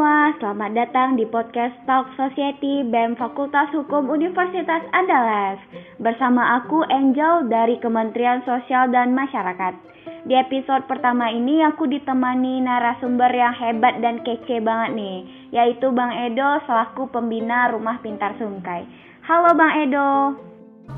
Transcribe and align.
semua, 0.00 0.32
selamat 0.40 0.72
datang 0.72 1.08
di 1.20 1.28
podcast 1.28 1.76
Talk 1.84 2.08
Society 2.16 2.88
BEM 2.88 3.20
Fakultas 3.20 3.68
Hukum 3.68 4.08
Universitas 4.08 4.80
Andalas 4.96 5.60
Bersama 6.00 6.56
aku 6.56 6.80
Angel 6.88 7.44
dari 7.52 7.76
Kementerian 7.84 8.40
Sosial 8.48 8.88
dan 8.88 9.12
Masyarakat. 9.12 9.76
Di 10.24 10.40
episode 10.40 10.88
pertama 10.88 11.28
ini 11.28 11.60
aku 11.60 11.84
ditemani 11.84 12.64
narasumber 12.64 13.28
yang 13.28 13.52
hebat 13.52 14.00
dan 14.00 14.24
kece 14.24 14.64
banget 14.64 14.96
nih 14.96 15.18
Yaitu 15.52 15.92
Bang 15.92 16.16
Edo 16.16 16.64
selaku 16.64 17.12
pembina 17.12 17.68
Rumah 17.68 18.00
Pintar 18.00 18.40
Sungkai. 18.40 18.88
Halo 19.28 19.52
Bang 19.52 19.84
Edo. 19.84 20.08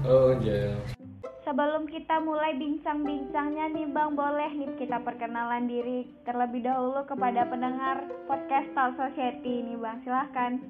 Halo 0.07 0.39
Angel 0.39 1.02
Sebelum 1.43 1.91
kita 1.91 2.23
mulai 2.23 2.55
bincang-bincangnya 2.55 3.75
nih 3.75 3.91
Bang, 3.91 4.15
boleh 4.15 4.47
nih 4.55 4.79
kita 4.79 5.03
perkenalan 5.03 5.67
diri 5.67 6.07
terlebih 6.23 6.63
dahulu 6.63 7.03
kepada 7.03 7.43
pendengar 7.51 8.07
podcast 8.31 8.71
Tal 8.79 8.95
Society 8.95 9.67
ini 9.67 9.75
Bang. 9.75 9.99
Silahkan. 10.07 10.63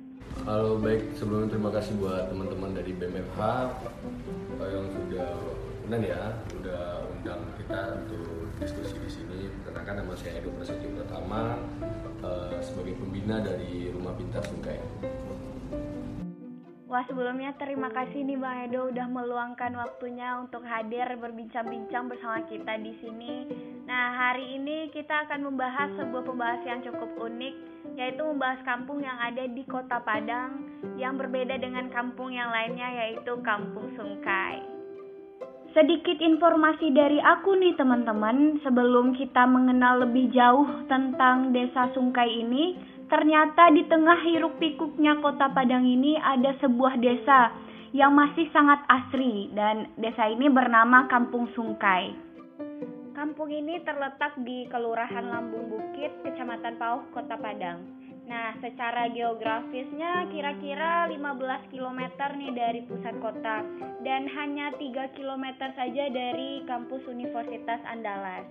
Halo 0.48 0.80
baik, 0.80 1.12
sebelumnya 1.12 1.52
terima 1.52 1.68
kasih 1.76 1.92
buat 2.00 2.32
teman-teman 2.32 2.72
dari 2.72 2.96
BMFH 2.96 3.40
yang 4.64 4.86
sudah 4.96 5.30
undang 5.84 6.02
ya, 6.08 6.40
udah 6.56 7.04
undang 7.20 7.40
kita 7.60 7.80
untuk 8.08 8.48
diskusi 8.56 8.96
di 8.96 9.10
sini. 9.12 9.40
Perkenalkan 9.60 10.00
nama 10.00 10.16
saya 10.16 10.40
Edo 10.40 10.56
Prasetyo 10.56 10.88
Pertama 10.96 11.60
uh, 12.24 12.56
sebagai 12.64 12.96
pembina 12.96 13.44
dari 13.44 13.92
Rumah 13.92 14.16
Pintar 14.16 14.40
Sungkai. 14.48 14.80
Wah 16.92 17.08
sebelumnya 17.08 17.56
terima 17.56 17.88
kasih 17.88 18.20
nih 18.20 18.36
Bang 18.36 18.68
Edo 18.68 18.92
udah 18.92 19.08
meluangkan 19.08 19.72
waktunya 19.80 20.36
untuk 20.36 20.60
hadir 20.60 21.08
berbincang-bincang 21.16 22.04
bersama 22.04 22.44
kita 22.52 22.76
di 22.84 22.92
sini. 23.00 23.48
Nah 23.88 24.12
hari 24.12 24.60
ini 24.60 24.92
kita 24.92 25.24
akan 25.24 25.48
membahas 25.48 25.88
sebuah 25.96 26.20
pembahasan 26.20 26.68
yang 26.68 26.80
cukup 26.84 27.08
unik 27.16 27.54
yaitu 27.96 28.20
membahas 28.20 28.60
kampung 28.68 29.00
yang 29.00 29.16
ada 29.16 29.40
di 29.40 29.64
kota 29.64 30.04
Padang 30.04 30.68
yang 31.00 31.16
berbeda 31.16 31.56
dengan 31.56 31.88
kampung 31.88 32.28
yang 32.28 32.52
lainnya 32.52 33.08
yaitu 33.08 33.40
Kampung 33.40 33.88
Sungkai. 33.96 34.60
Sedikit 35.72 36.20
informasi 36.20 36.92
dari 36.92 37.16
aku 37.24 37.56
nih 37.56 37.72
teman-teman 37.80 38.60
sebelum 38.60 39.16
kita 39.16 39.48
mengenal 39.48 40.04
lebih 40.04 40.28
jauh 40.28 40.68
tentang 40.92 41.56
desa 41.56 41.88
Sungkai 41.96 42.28
ini 42.28 42.76
Ternyata 43.12 43.68
di 43.76 43.84
tengah 43.92 44.24
hiruk 44.24 44.56
pikuknya 44.56 45.20
kota 45.20 45.52
Padang 45.52 45.84
ini 45.84 46.16
ada 46.16 46.56
sebuah 46.64 46.96
desa 46.96 47.52
yang 47.92 48.16
masih 48.16 48.48
sangat 48.56 48.80
asri 48.88 49.52
dan 49.52 49.92
desa 50.00 50.32
ini 50.32 50.48
bernama 50.48 51.04
Kampung 51.12 51.44
Sungkai. 51.52 52.16
Kampung 53.12 53.52
ini 53.52 53.84
terletak 53.84 54.32
di 54.40 54.64
Kelurahan 54.72 55.28
Lambung 55.28 55.68
Bukit, 55.68 56.24
Kecamatan 56.24 56.80
Pauh, 56.80 57.04
Kota 57.12 57.36
Padang. 57.36 57.84
Nah, 58.24 58.56
secara 58.64 59.12
geografisnya 59.12 60.32
kira-kira 60.32 61.04
15 61.12 61.68
km 61.68 62.00
nih 62.16 62.52
dari 62.56 62.80
pusat 62.88 63.12
kota 63.20 63.60
dan 64.00 64.24
hanya 64.24 64.72
3 64.80 65.12
km 65.12 65.44
saja 65.76 66.08
dari 66.08 66.64
kampus 66.64 67.04
Universitas 67.12 67.84
Andalas. 67.84 68.48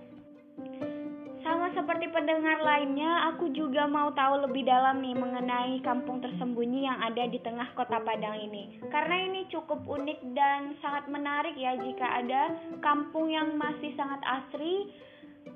Sama 1.42 1.74
seperti 1.74 2.06
pendengar 2.14 2.62
lainnya, 2.62 3.26
aku 3.34 3.50
juga 3.50 3.90
mau 3.90 4.14
tahu 4.14 4.46
lebih 4.46 4.62
dalam 4.62 5.02
nih 5.02 5.18
mengenai 5.18 5.82
kampung 5.82 6.22
tersembunyi 6.22 6.86
yang 6.86 7.02
ada 7.02 7.26
di 7.26 7.42
tengah 7.42 7.66
kota 7.74 7.98
Padang 7.98 8.38
ini. 8.38 8.78
Karena 8.86 9.26
ini 9.26 9.50
cukup 9.50 9.82
unik 9.82 10.38
dan 10.38 10.78
sangat 10.78 11.10
menarik 11.10 11.58
ya 11.58 11.74
jika 11.82 12.22
ada 12.22 12.54
kampung 12.78 13.34
yang 13.34 13.58
masih 13.58 13.90
sangat 13.98 14.22
asri, 14.22 14.94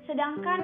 sedangkan 0.03 0.59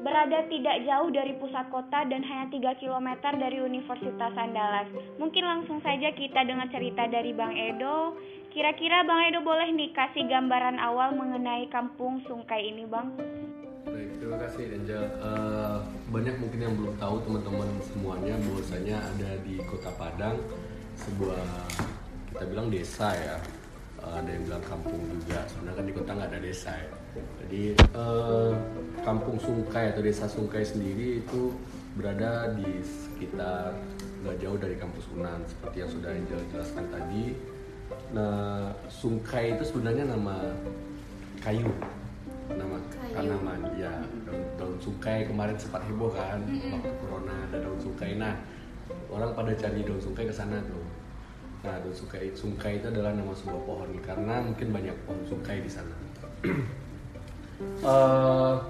berada 0.00 0.40
tidak 0.48 0.80
jauh 0.88 1.12
dari 1.12 1.36
pusat 1.36 1.68
kota 1.68 2.08
dan 2.08 2.24
hanya 2.24 2.48
3 2.48 2.80
km 2.80 3.08
dari 3.36 3.60
Universitas 3.60 4.32
Andalas. 4.32 4.88
Mungkin 5.20 5.44
langsung 5.44 5.84
saja 5.84 6.08
kita 6.16 6.48
dengar 6.48 6.72
cerita 6.72 7.04
dari 7.04 7.36
Bang 7.36 7.52
Edo. 7.52 8.16
Kira-kira 8.48 9.04
Bang 9.04 9.28
Edo 9.28 9.44
boleh 9.44 9.68
nih 9.76 9.92
kasih 9.92 10.24
gambaran 10.24 10.80
awal 10.80 11.12
mengenai 11.12 11.68
kampung 11.68 12.24
Sungkai 12.24 12.72
ini 12.72 12.88
Bang? 12.88 13.12
Baik, 13.88 14.20
terima 14.20 14.36
kasih 14.36 14.64
Angel. 14.76 15.04
Uh, 15.16 15.80
banyak 16.12 16.36
mungkin 16.36 16.60
yang 16.60 16.74
belum 16.76 16.92
tahu 17.00 17.24
teman-teman 17.24 17.68
semuanya 17.88 18.34
bahwasanya 18.44 18.96
ada 19.00 19.30
di 19.48 19.56
Kota 19.64 19.88
Padang 19.96 20.36
sebuah 21.00 21.40
kita 22.28 22.44
bilang 22.52 22.68
desa 22.68 23.16
ya. 23.16 23.40
Uh, 24.04 24.20
ada 24.20 24.28
yang 24.28 24.44
bilang 24.44 24.60
kampung 24.68 25.00
juga. 25.08 25.40
Sebenarnya 25.48 25.76
kan 25.80 25.86
di 25.88 25.94
kota 25.96 26.10
nggak 26.20 26.28
ada 26.36 26.40
desa 26.44 26.70
ya. 26.76 26.88
Jadi 27.40 27.62
uh, 27.96 28.52
kampung 29.00 29.40
Sungkai 29.40 29.96
atau 29.96 30.04
desa 30.04 30.28
Sungkai 30.28 30.68
sendiri 30.68 31.24
itu 31.24 31.56
berada 31.96 32.52
di 32.60 32.84
sekitar 32.84 33.72
nggak 34.20 34.36
jauh 34.36 34.58
dari 34.60 34.76
kampus 34.76 35.08
Unan 35.16 35.40
seperti 35.48 35.76
yang 35.80 35.90
sudah 35.90 36.10
Angel 36.12 36.40
jelaskan 36.52 36.84
tadi. 36.92 37.24
Nah, 38.12 38.68
Sungkai 38.92 39.56
itu 39.56 39.64
sebenarnya 39.64 40.12
nama 40.12 40.52
kayu 41.40 41.72
nama 42.48 42.76
tanaman 43.12 43.60
ya 43.76 43.92
daun, 44.24 44.42
daun 44.56 44.76
sungkai 44.80 45.28
kemarin 45.28 45.56
sempat 45.60 45.84
heboh 45.84 46.08
kan 46.12 46.40
mm-hmm. 46.44 46.72
waktu 46.76 46.90
corona 47.02 47.34
ada 47.48 47.56
daun 47.60 47.80
sungkai 47.80 48.16
nah 48.16 48.36
orang 49.12 49.30
pada 49.36 49.52
cari 49.56 49.80
daun 49.84 50.00
sungkai 50.00 50.28
ke 50.28 50.34
sana 50.34 50.60
tuh. 50.64 50.86
Nah 51.64 51.74
daun 51.82 51.94
sungkai 51.94 52.32
sungkai 52.32 52.80
itu 52.80 52.86
adalah 52.88 53.12
nama 53.12 53.32
sebuah 53.34 53.62
pohon 53.64 53.90
karena 54.04 54.34
mungkin 54.44 54.68
banyak 54.72 54.96
pohon 55.04 55.20
sungkai 55.28 55.60
di 55.60 55.70
sana. 55.70 55.96
Uh, 57.82 58.62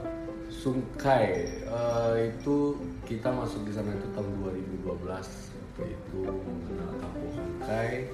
sungkai 0.48 1.60
uh, 1.68 2.16
itu 2.16 2.72
kita 3.04 3.28
masuk 3.28 3.68
di 3.68 3.72
sana 3.76 3.92
itu 3.92 4.08
tahun 4.16 4.32
2012 4.80 4.80
waktu 4.96 5.82
itu 5.92 6.18
mengenal 6.24 6.96
kampung 6.96 7.30
sungkai 7.36 8.08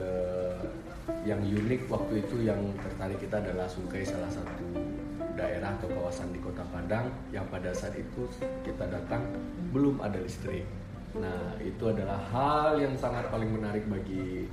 uh, 0.00 0.53
yang 1.24 1.40
unik 1.40 1.88
waktu 1.92 2.24
itu 2.24 2.48
yang 2.48 2.60
tertarik 2.80 3.20
kita 3.20 3.40
adalah 3.40 3.68
Sungkai 3.68 4.04
salah 4.04 4.28
satu 4.32 4.64
daerah 5.34 5.74
atau 5.76 5.90
kawasan 5.90 6.30
di 6.32 6.40
Kota 6.40 6.62
Padang 6.70 7.10
yang 7.34 7.44
pada 7.50 7.74
saat 7.74 7.98
itu 7.98 8.24
kita 8.64 8.88
datang 8.88 9.20
belum 9.74 10.00
ada 10.00 10.16
listrik. 10.16 10.64
Nah, 11.14 11.54
itu 11.62 11.84
adalah 11.86 12.18
hal 12.32 12.82
yang 12.82 12.94
sangat 12.98 13.30
paling 13.30 13.50
menarik 13.50 13.86
bagi 13.86 14.50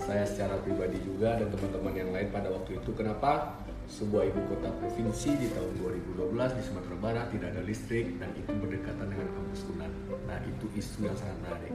saya 0.00 0.24
secara 0.24 0.56
pribadi 0.64 0.96
juga 1.04 1.36
dan 1.36 1.52
teman-teman 1.52 1.94
yang 1.94 2.10
lain 2.10 2.28
pada 2.32 2.48
waktu 2.48 2.80
itu. 2.80 2.90
Kenapa? 2.96 3.60
Sebuah 3.90 4.22
ibu 4.30 4.40
kota 4.46 4.70
provinsi 4.78 5.34
di 5.34 5.50
tahun 5.50 5.74
2012 6.14 6.30
di 6.30 6.62
Sumatera 6.62 6.96
Barat 7.02 7.26
tidak 7.34 7.48
ada 7.58 7.62
listrik 7.66 8.22
dan 8.22 8.30
itu 8.38 8.54
berdekatan 8.54 9.06
dengan 9.10 9.28
kampus 9.34 9.66
Unan. 9.66 9.92
Nah, 10.30 10.38
itu 10.46 10.66
isu 10.78 11.10
yang 11.10 11.16
sangat 11.18 11.36
menarik. 11.42 11.74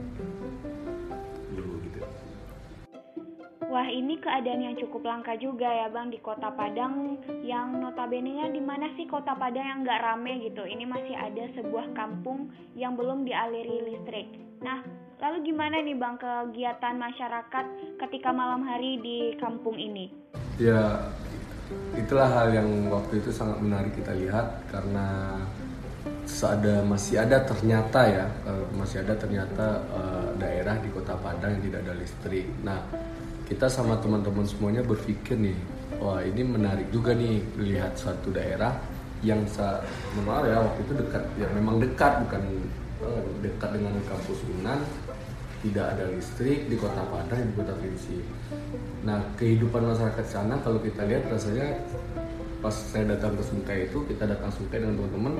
Wah 3.76 3.92
ini 3.92 4.16
keadaan 4.16 4.64
yang 4.64 4.76
cukup 4.80 5.04
langka 5.04 5.36
juga 5.36 5.68
ya 5.68 5.92
bang 5.92 6.08
di 6.08 6.16
kota 6.24 6.48
Padang 6.48 7.20
yang 7.44 7.76
notabene-nya 7.76 8.48
di 8.48 8.64
mana 8.64 8.88
sih 8.96 9.04
kota 9.04 9.36
Padang 9.36 9.68
yang 9.68 9.78
nggak 9.84 10.00
rame 10.00 10.48
gitu. 10.48 10.64
Ini 10.64 10.88
masih 10.88 11.12
ada 11.12 11.44
sebuah 11.52 11.92
kampung 11.92 12.48
yang 12.72 12.96
belum 12.96 13.28
dialiri 13.28 13.84
listrik. 13.92 14.32
Nah 14.64 14.80
lalu 15.20 15.52
gimana 15.52 15.84
nih 15.84 15.92
bang 15.92 16.16
kegiatan 16.16 16.96
masyarakat 16.96 17.64
ketika 18.00 18.32
malam 18.32 18.64
hari 18.64 18.96
di 18.96 19.36
kampung 19.36 19.76
ini? 19.76 20.08
Ya 20.56 21.12
itulah 22.00 22.32
hal 22.32 22.56
yang 22.56 22.88
waktu 22.88 23.20
itu 23.20 23.28
sangat 23.28 23.60
menarik 23.60 23.92
kita 23.92 24.16
lihat 24.16 24.72
karena 24.72 25.36
ada 26.24 26.80
masih 26.80 27.20
ada 27.20 27.44
ternyata 27.44 28.00
ya 28.08 28.24
eh, 28.24 28.64
masih 28.72 29.04
ada 29.04 29.20
ternyata 29.20 29.84
uh, 29.92 30.32
daerah 30.40 30.80
di 30.80 30.88
kota 30.96 31.12
Padang 31.20 31.60
yang 31.60 31.64
tidak 31.68 31.80
ada 31.84 31.94
listrik. 32.00 32.48
Nah 32.64 32.80
kita 33.46 33.70
sama 33.70 33.94
teman-teman 34.02 34.42
semuanya 34.42 34.82
berpikir 34.82 35.38
nih 35.38 35.54
wah 36.02 36.18
ini 36.18 36.42
menarik 36.42 36.90
juga 36.90 37.14
nih 37.14 37.38
lihat 37.62 37.94
suatu 37.94 38.34
daerah 38.34 38.74
yang 39.22 39.46
menurut 40.18 40.44
ya 40.50 40.60
waktu 40.60 40.80
itu 40.82 40.92
dekat 40.98 41.24
ya 41.40 41.46
memang 41.54 41.80
dekat 41.80 42.12
bukan 42.26 42.42
dekat 43.40 43.70
dengan 43.72 43.94
kampus 44.10 44.40
Unan 44.60 44.80
tidak 45.64 45.86
ada 45.96 46.04
listrik 46.12 46.68
di 46.68 46.76
kota 46.76 47.02
Padang 47.08 47.42
di 47.42 47.52
kota 47.56 47.72
Provinsi. 47.74 48.18
Nah 49.02 49.18
kehidupan 49.40 49.82
masyarakat 49.82 50.26
sana 50.28 50.60
kalau 50.60 50.78
kita 50.78 51.02
lihat 51.08 51.26
rasanya 51.32 51.80
pas 52.60 52.74
saya 52.74 53.08
datang 53.16 53.34
ke 53.34 53.42
Sungai 53.42 53.78
itu 53.88 54.04
kita 54.06 54.28
datang 54.28 54.52
Sungai 54.52 54.84
dengan 54.84 55.00
teman-teman 55.00 55.34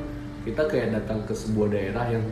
kita 0.47 0.63
kayak 0.71 0.95
datang 1.03 1.27
ke 1.27 1.35
sebuah 1.35 1.69
daerah 1.75 2.07
yang 2.07 2.25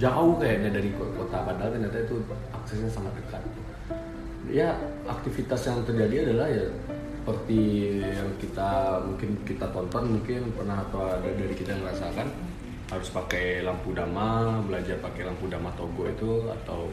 jauh 0.00 0.34
kayaknya 0.40 0.70
dari 0.82 0.90
kota 0.98 1.38
Padang 1.46 1.68
ternyata 1.72 1.98
itu 2.00 2.16
aksesnya 2.52 2.90
sangat 2.90 3.12
dekat 3.22 3.42
ya 4.50 4.74
aktivitas 5.06 5.70
yang 5.70 5.86
terjadi 5.86 6.30
adalah 6.30 6.48
ya 6.50 6.66
seperti 7.22 7.62
yang 8.02 8.30
kita 8.42 8.98
mungkin 9.06 9.30
kita 9.46 9.70
tonton 9.70 10.18
mungkin 10.18 10.50
pernah 10.58 10.82
atau 10.90 11.06
ada 11.06 11.30
dari 11.30 11.54
kita 11.54 11.78
merasakan 11.78 12.26
harus 12.90 13.08
pakai 13.14 13.62
lampu 13.62 13.94
dama 13.94 14.58
belajar 14.66 14.98
pakai 14.98 15.30
lampu 15.30 15.46
dama 15.46 15.70
togo 15.78 16.10
itu 16.10 16.50
atau 16.50 16.90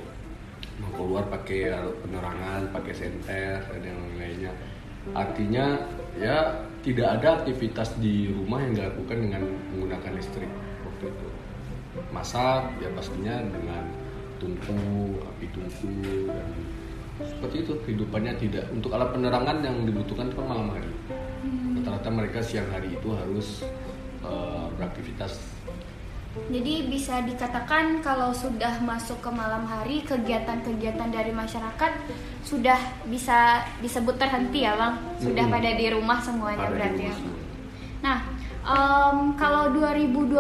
mau 0.80 0.92
keluar 0.96 1.26
pakai 1.28 1.76
penerangan 2.06 2.72
pakai 2.72 2.94
senter 2.96 3.60
dan 3.68 3.82
yang 3.84 4.00
lainnya. 4.16 4.54
Artinya 5.12 5.66
ya 6.16 6.64
tidak 6.86 7.20
ada 7.20 7.44
aktivitas 7.44 8.00
di 8.00 8.32
rumah 8.32 8.64
yang 8.64 8.78
dilakukan 8.78 9.18
dengan 9.20 9.42
menggunakan 9.76 10.12
listrik 10.16 10.52
waktu 10.88 11.12
itu. 11.12 11.28
Masak 12.16 12.80
ya 12.80 12.90
pastinya 12.96 13.44
dengan 13.44 13.84
tungku 14.40 15.20
api 15.20 15.46
tungku 15.52 16.30
dan 16.32 16.48
seperti 17.20 17.68
itu 17.68 17.74
kehidupannya 17.84 18.34
tidak 18.40 18.66
untuk 18.72 18.96
alat 18.96 19.12
penerangan 19.12 19.58
yang 19.60 19.76
dibutuhkan 19.84 20.32
itu 20.32 20.38
kan 20.40 20.48
malam 20.48 20.68
hari. 20.72 20.92
Rata-rata 21.80 22.10
mereka 22.12 22.40
siang 22.40 22.68
hari 22.72 22.96
itu 22.96 23.10
harus 23.12 23.64
uh, 24.24 24.72
beraktivitas. 24.80 25.40
Jadi 26.30 26.88
bisa 26.88 27.26
dikatakan 27.26 28.06
kalau 28.06 28.32
sudah 28.32 28.80
masuk 28.86 29.20
ke 29.20 29.30
malam 29.34 29.66
hari 29.66 30.06
kegiatan-kegiatan 30.06 31.10
dari 31.10 31.34
masyarakat 31.34 31.92
sudah 32.46 32.78
bisa 33.10 33.66
disebut 33.82 34.16
terhenti 34.16 34.64
ya 34.64 34.78
bang? 34.78 34.94
Sudah 35.20 35.50
hmm. 35.50 35.56
pada 35.58 35.70
di 35.74 35.86
rumah 35.90 36.22
semuanya 36.22 36.70
pada 36.70 36.76
berarti 36.78 37.04
ya? 37.10 37.16
nah 38.00 38.24
um, 38.64 39.36
kalau 39.36 39.76
2012 39.76 40.32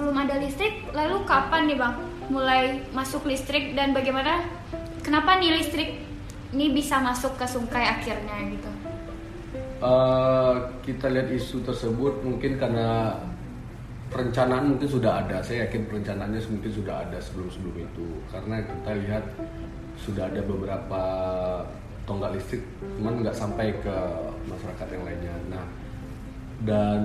belum 0.00 0.16
ada 0.16 0.40
listrik 0.40 0.88
lalu 0.96 1.26
kapan 1.28 1.68
nih 1.68 1.76
bang? 1.76 1.94
Mulai 2.30 2.62
masuk 2.94 3.26
listrik 3.28 3.74
dan 3.76 3.92
bagaimana? 3.92 4.46
Kenapa 5.02 5.36
nih 5.42 5.58
listrik 5.58 6.11
ini 6.52 6.76
bisa 6.76 7.00
masuk 7.00 7.34
ke 7.40 7.44
Sungkai 7.48 7.88
akhirnya 7.88 8.36
gitu? 8.52 8.70
Uh, 9.82 10.54
kita 10.86 11.10
lihat 11.10 11.28
isu 11.32 11.64
tersebut 11.66 12.22
mungkin 12.22 12.54
karena 12.60 13.18
perencanaan 14.12 14.76
mungkin 14.76 14.86
sudah 14.86 15.24
ada. 15.24 15.40
Saya 15.40 15.66
yakin 15.66 15.88
perencanaannya 15.88 16.40
mungkin 16.52 16.70
sudah 16.70 17.08
ada 17.08 17.18
sebelum 17.18 17.48
sebelum 17.50 17.76
itu. 17.82 18.08
Karena 18.28 18.60
kita 18.62 18.90
lihat 19.00 19.24
sudah 19.98 20.28
ada 20.28 20.40
beberapa 20.44 21.02
tonggak 22.04 22.34
listrik 22.34 22.62
cuman 22.98 23.22
nggak 23.22 23.36
sampai 23.36 23.72
ke 23.80 23.96
masyarakat 24.46 24.88
yang 24.92 25.04
lainnya. 25.08 25.34
Nah 25.50 25.64
dan 26.62 27.00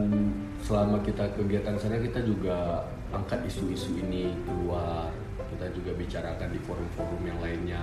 selama 0.62 1.02
kita 1.02 1.26
kegiatan 1.34 1.80
sana 1.82 1.98
kita 1.98 2.22
juga 2.22 2.86
angkat 3.10 3.48
isu-isu 3.48 3.96
ini 3.98 4.36
keluar. 4.46 5.10
Kita 5.48 5.72
juga 5.74 5.96
bicarakan 5.96 6.50
di 6.54 6.60
forum-forum 6.62 7.22
yang 7.24 7.40
lainnya. 7.42 7.82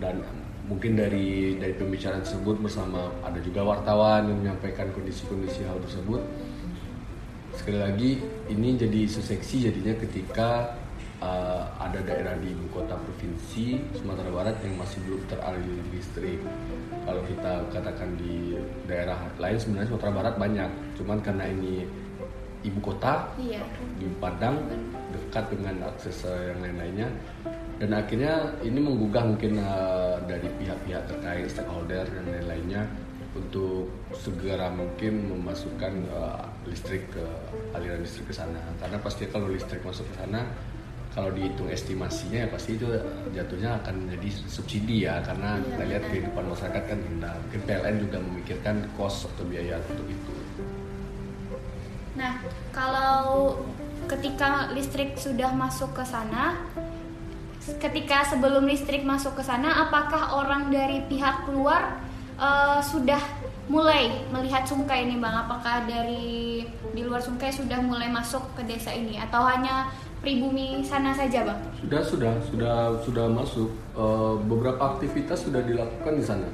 Dan 0.00 0.24
mungkin 0.70 0.94
dari 0.94 1.58
dari 1.58 1.74
pembicaraan 1.74 2.22
tersebut 2.22 2.62
bersama 2.62 3.10
ada 3.26 3.38
juga 3.42 3.66
wartawan 3.66 4.30
yang 4.30 4.38
menyampaikan 4.38 4.94
kondisi-kondisi 4.94 5.66
hal 5.66 5.82
tersebut 5.82 6.22
sekali 7.52 7.78
lagi 7.78 8.10
ini 8.48 8.78
jadi 8.78 8.98
isu 9.06 9.20
seksi 9.20 9.68
jadinya 9.68 9.94
ketika 9.98 10.78
uh, 11.22 11.62
ada 11.78 12.00
daerah 12.02 12.34
di 12.42 12.50
ibu 12.50 12.66
kota 12.74 12.98
provinsi 12.98 13.78
Sumatera 13.94 14.30
Barat 14.34 14.56
yang 14.66 14.74
masih 14.76 14.98
belum 15.06 15.22
teraliri 15.30 15.82
listrik. 15.94 16.40
Kalau 17.02 17.22
kita 17.26 17.52
katakan 17.70 18.18
di 18.18 18.58
daerah 18.90 19.18
lain 19.38 19.58
sebenarnya 19.58 19.88
Sumatera 19.94 20.12
Barat 20.12 20.34
banyak, 20.36 20.70
cuman 20.98 21.18
karena 21.22 21.44
ini 21.46 21.86
ibu 22.62 22.78
kota 22.82 23.30
iya. 23.38 23.62
di 23.98 24.06
Padang 24.22 24.58
dekat 25.10 25.50
dengan 25.50 25.90
akses 25.90 26.26
yang 26.26 26.62
lain-lainnya 26.62 27.08
dan 27.82 27.98
akhirnya 27.98 28.62
ini 28.62 28.78
menggugah 28.78 29.26
mungkin 29.26 29.58
uh, 29.58 30.22
dari 30.30 30.46
pihak-pihak 30.62 31.02
terkait 31.10 31.50
stakeholder 31.50 32.06
dan 32.06 32.30
lain-lainnya 32.30 32.86
untuk 33.34 33.90
segera 34.14 34.70
mungkin 34.70 35.34
memasukkan 35.34 36.06
uh, 36.14 36.46
listrik 36.62 37.10
ke 37.10 37.26
aliran 37.74 38.06
listrik 38.06 38.30
ke 38.30 38.34
sana. 38.38 38.62
Karena 38.78 39.02
pasti 39.02 39.26
kalau 39.26 39.50
listrik 39.50 39.82
masuk 39.82 40.06
ke 40.14 40.14
sana 40.14 40.46
kalau 41.10 41.34
dihitung 41.34 41.66
estimasinya 41.74 42.46
ya 42.46 42.48
pasti 42.54 42.78
itu 42.78 42.86
jatuhnya 43.34 43.82
akan 43.82 44.06
menjadi 44.06 44.30
subsidi 44.46 45.02
ya. 45.02 45.18
Karena 45.26 45.58
iya, 45.58 45.66
kita 45.66 45.82
lihat 45.82 46.02
kehidupan 46.06 46.44
masyarakat 46.54 46.82
kan 46.86 46.98
rendah 47.02 47.34
mungkin 47.34 47.60
PLN 47.66 47.96
juga 47.98 48.18
memikirkan 48.22 48.76
cost 48.94 49.26
atau 49.26 49.42
biaya 49.42 49.82
untuk 49.90 50.06
itu. 50.06 50.34
Nah 52.14 52.38
kalau 52.70 53.58
ketika 54.06 54.70
listrik 54.70 55.18
sudah 55.18 55.50
masuk 55.50 55.90
ke 55.98 56.06
sana 56.06 56.62
ketika 57.62 58.26
sebelum 58.26 58.66
listrik 58.66 59.06
masuk 59.06 59.38
ke 59.38 59.42
sana 59.46 59.86
apakah 59.86 60.34
orang 60.42 60.70
dari 60.74 61.06
pihak 61.06 61.46
luar 61.50 62.02
uh, 62.38 62.82
sudah 62.82 63.22
mulai 63.70 64.26
melihat 64.34 64.66
Sungkai 64.66 65.06
ini 65.06 65.22
bang? 65.22 65.46
Apakah 65.46 65.86
dari 65.86 66.66
di 66.66 67.00
luar 67.06 67.22
Sungkai 67.22 67.54
sudah 67.54 67.78
mulai 67.78 68.10
masuk 68.10 68.42
ke 68.58 68.66
desa 68.66 68.90
ini 68.90 69.16
atau 69.16 69.46
hanya 69.46 69.88
pribumi 70.18 70.82
sana 70.82 71.14
saja 71.14 71.46
bang? 71.46 71.60
Sudah 71.78 72.02
sudah 72.02 72.34
sudah 72.50 72.76
sudah 73.06 73.26
masuk. 73.30 73.70
Uh, 73.92 74.40
beberapa 74.48 74.96
aktivitas 74.96 75.46
sudah 75.46 75.62
dilakukan 75.62 76.14
di 76.18 76.24
sana. 76.24 76.48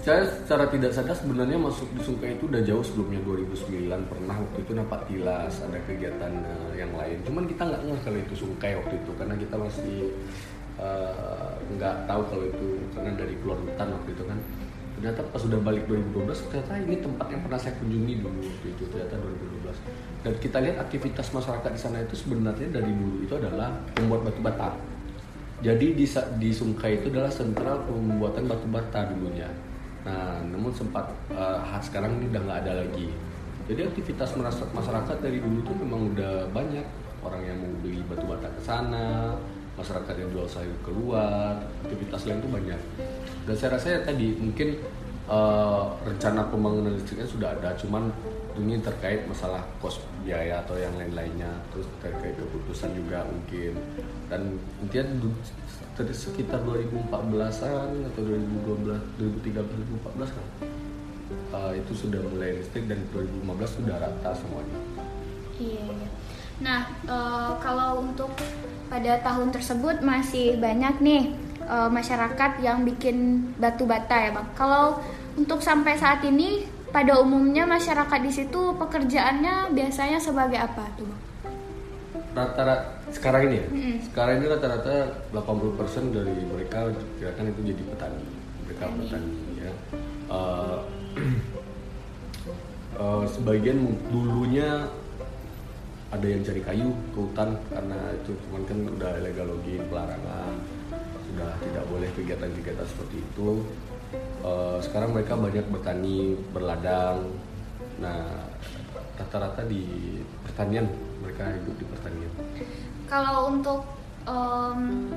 Saya 0.00 0.22
secara 0.22 0.70
tidak 0.70 0.94
sadar 0.94 1.18
sebenarnya 1.18 1.58
masuk 1.58 1.90
di 1.92 2.00
Sungkai 2.06 2.38
itu 2.38 2.46
udah 2.46 2.62
jauh 2.62 2.80
sebelumnya 2.80 3.20
2009 3.26 3.90
pernah 4.06 4.36
waktu 4.38 4.58
itu 4.62 4.72
nampak 4.72 5.00
tilas 5.10 5.54
ada 5.66 5.78
kegiatan 5.82 6.30
uh, 6.46 6.72
yang 6.78 6.94
lain. 6.94 7.18
Cuman 7.26 7.44
kita 7.50 7.66
nggak 7.66 7.82
ngerti 7.82 8.02
kalau 8.06 8.18
itu 8.22 8.34
Sungkai 8.38 8.72
waktu 8.78 8.94
itu 9.02 9.10
karena 9.18 9.34
kita 9.34 9.54
masih 9.58 10.14
nggak 11.76 11.94
uh, 12.00 12.02
tahu 12.06 12.22
kalau 12.32 12.44
itu 12.46 12.66
karena 12.94 13.10
dari 13.18 13.34
keluar 13.42 13.58
hutan 13.58 13.88
waktu 13.98 14.10
itu 14.14 14.24
kan. 14.24 14.38
Ternyata 14.94 15.20
pas 15.26 15.40
sudah 15.42 15.58
balik 15.58 15.84
2012 15.90 16.48
ternyata 16.48 16.72
ini 16.76 16.96
tempat 17.02 17.26
yang 17.32 17.42
pernah 17.42 17.58
saya 17.58 17.74
kunjungi 17.82 18.14
dulu 18.20 18.40
waktu 18.46 18.66
itu 18.68 18.82
ternyata 18.92 19.14
2012 19.16 20.20
dan 20.20 20.32
kita 20.36 20.58
lihat 20.60 20.76
aktivitas 20.76 21.26
masyarakat 21.32 21.70
di 21.72 21.80
sana 21.80 22.04
itu 22.04 22.14
sebenarnya 22.20 22.68
dari 22.68 22.92
dulu 22.92 23.24
itu 23.24 23.34
adalah 23.36 23.72
membuat 23.96 24.28
batu 24.28 24.40
bata. 24.44 24.70
Jadi 25.60 25.92
di, 25.92 26.06
di 26.40 26.50
Sungkai 26.56 27.00
itu 27.00 27.12
adalah 27.12 27.28
sentral 27.28 27.84
pembuatan 27.84 28.48
batu 28.48 28.64
bata 28.68 29.08
dulunya 29.12 29.48
nah 30.00 30.40
namun 30.48 30.72
sempat 30.72 31.12
uh, 31.32 31.60
sekarang 31.84 32.16
ini 32.20 32.32
udah 32.32 32.42
nggak 32.46 32.58
ada 32.66 32.72
lagi. 32.86 33.08
Jadi 33.70 33.86
aktivitas 33.86 34.34
masyarakat 34.74 35.16
dari 35.22 35.38
dulu 35.38 35.62
tuh 35.62 35.76
memang 35.78 36.10
udah 36.16 36.50
banyak. 36.50 36.86
Orang 37.20 37.44
yang 37.44 37.60
mau 37.60 37.70
beli 37.84 38.00
batu 38.08 38.24
bata 38.24 38.48
ke 38.48 38.60
sana 38.64 39.36
masyarakat 39.76 40.14
yang 40.18 40.28
jual 40.32 40.48
sayur 40.48 40.76
keluar 40.82 41.56
aktivitas 41.84 42.26
lain 42.26 42.40
itu 42.42 42.50
banyak. 42.50 42.80
Dan 43.46 43.54
saya 43.54 43.76
rasa 43.76 43.86
ya 43.94 44.00
tadi 44.02 44.34
mungkin 44.36 44.80
uh, 45.30 45.94
rencana 46.02 46.48
pembangunan 46.50 46.92
listriknya 46.96 47.28
sudah 47.28 47.54
ada. 47.54 47.76
Cuman 47.78 48.10
ini 48.58 48.82
terkait 48.82 49.22
masalah 49.28 49.62
kos 49.78 50.02
biaya 50.26 50.62
atau 50.64 50.74
yang 50.74 50.90
lain-lainnya 50.98 51.50
terus 51.70 51.86
terkait 52.02 52.34
keputusan 52.34 52.90
juga 52.96 53.22
mungkin 53.28 53.78
dan 54.26 54.58
intinya 54.82 55.30
dari 55.94 56.14
sekitar 56.16 56.64
2014an 56.64 57.90
atau 58.14 58.20
2012 58.24 59.44
2013 59.44 59.60
2014 59.60 60.36
kan 60.36 60.46
uh, 61.54 61.72
itu 61.76 61.92
sudah 61.94 62.20
mulai 62.32 62.58
listrik 62.58 62.88
dan 62.90 63.04
2015 63.12 63.76
sudah 63.78 63.96
rata 64.00 64.30
semuanya 64.34 64.78
iya, 65.60 65.84
iya. 65.86 66.08
nah 66.58 66.80
uh, 67.06 67.52
kalau 67.60 68.02
untuk 68.02 68.32
pada 68.90 69.22
tahun 69.22 69.54
tersebut 69.54 70.02
masih 70.02 70.58
banyak 70.58 70.98
nih 70.98 71.24
uh, 71.70 71.86
masyarakat 71.86 72.58
yang 72.58 72.82
bikin 72.82 73.46
batu 73.62 73.86
bata 73.86 74.18
ya 74.18 74.30
bang. 74.34 74.48
Kalau 74.58 74.98
untuk 75.38 75.62
sampai 75.62 75.94
saat 75.94 76.26
ini 76.26 76.66
pada 76.90 77.22
umumnya 77.22 77.64
masyarakat 77.66 78.20
di 78.22 78.32
situ 78.34 78.60
pekerjaannya 78.76 79.74
biasanya 79.74 80.18
sebagai 80.18 80.58
apa 80.58 80.84
tuh? 80.98 81.10
Rata-rata 82.30 83.02
sekarang 83.10 83.50
ini 83.50 83.56
ya, 83.58 83.66
mm-hmm. 83.66 83.96
sekarang 84.10 84.34
ini 84.38 84.46
rata-rata 84.46 84.94
80% 85.34 86.14
dari 86.14 86.34
mereka 86.46 86.94
kira-kira 87.18 87.50
itu 87.50 87.62
jadi 87.74 87.82
petani, 87.90 88.24
mereka 88.66 88.84
petani, 88.86 89.02
petani 89.02 89.30
ya. 89.58 89.72
Uh, 90.30 90.78
uh, 92.98 93.24
sebagian 93.34 93.98
dulunya 94.14 94.86
ada 96.10 96.26
yang 96.26 96.42
cari 96.42 96.62
kayu 96.66 96.90
ke 97.14 97.18
hutan 97.22 97.54
karena 97.70 97.98
itu 98.18 98.34
cuman 98.46 98.62
kan 98.66 98.78
udah 98.98 99.10
ilegal 99.22 99.46
login 99.46 99.82
pelarangan 99.86 100.54
sudah 101.30 101.50
tidak 101.62 101.84
boleh 101.86 102.10
kegiatan-kegiatan 102.18 102.86
seperti 102.90 103.22
itu 103.22 103.62
uh, 104.44 104.78
sekarang 104.82 105.16
mereka 105.16 105.36
banyak 105.36 105.66
bertani 105.68 106.36
berladang. 106.52 107.28
Nah 108.00 108.48
rata-rata 109.20 109.68
di 109.68 109.84
pertanian 110.48 110.88
mereka 111.20 111.52
hidup 111.52 111.76
di 111.76 111.86
pertanian. 111.86 112.30
Kalau 113.04 113.52
untuk 113.52 113.84
um, 114.24 115.12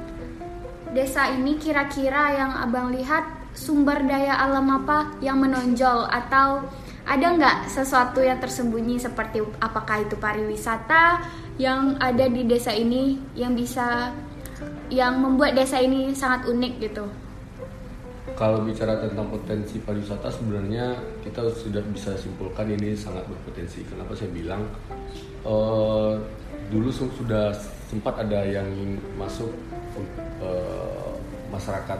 desa 0.91 1.31
ini 1.31 1.55
kira-kira 1.55 2.35
yang 2.35 2.51
abang 2.59 2.91
lihat 2.91 3.23
sumber 3.55 4.03
daya 4.03 4.35
alam 4.43 4.67
apa 4.83 5.15
yang 5.23 5.39
menonjol? 5.39 6.11
Atau 6.11 6.67
ada 7.03 7.27
nggak 7.35 7.57
sesuatu 7.71 8.19
yang 8.23 8.39
tersembunyi 8.39 8.99
seperti 8.99 9.43
apakah 9.59 10.03
itu 10.03 10.15
pariwisata 10.19 11.23
yang 11.59 11.99
ada 11.99 12.25
di 12.27 12.47
desa 12.47 12.71
ini 12.71 13.19
yang 13.35 13.55
bisa 13.55 14.11
yang 14.91 15.19
membuat 15.19 15.55
desa 15.55 15.79
ini 15.79 16.11
sangat 16.11 16.47
unik 16.47 16.73
gitu? 16.79 17.05
Kalau 18.33 18.63
bicara 18.63 19.03
tentang 19.03 19.27
potensi 19.27 19.83
pariwisata 19.83 20.31
sebenarnya 20.31 20.95
kita 21.27 21.43
sudah 21.51 21.83
bisa 21.91 22.15
simpulkan 22.15 22.71
ini 22.71 22.95
sangat 22.95 23.27
berpotensi. 23.27 23.83
Kenapa 23.83 24.15
saya 24.15 24.31
bilang 24.31 24.63
uh, 25.43 26.15
dulu 26.71 26.87
sudah 26.89 27.51
sempat 27.91 28.23
ada 28.23 28.47
yang 28.47 28.67
masuk 29.19 29.51
uh, 30.39 31.13
masyarakat 31.51 31.99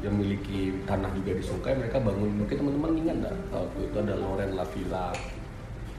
yang 0.00 0.16
memiliki 0.16 0.72
tanah 0.88 1.12
juga 1.12 1.36
di 1.36 1.44
Sungai 1.44 1.76
mereka 1.76 2.00
bangun. 2.00 2.40
Mungkin 2.44 2.56
teman-teman 2.56 2.92
ingat 3.04 3.16
nggak 3.20 3.36
waktu 3.52 3.80
itu 3.84 3.96
ada 4.00 4.14
Loren 4.16 4.50
La 4.56 4.64
Villa. 4.72 5.08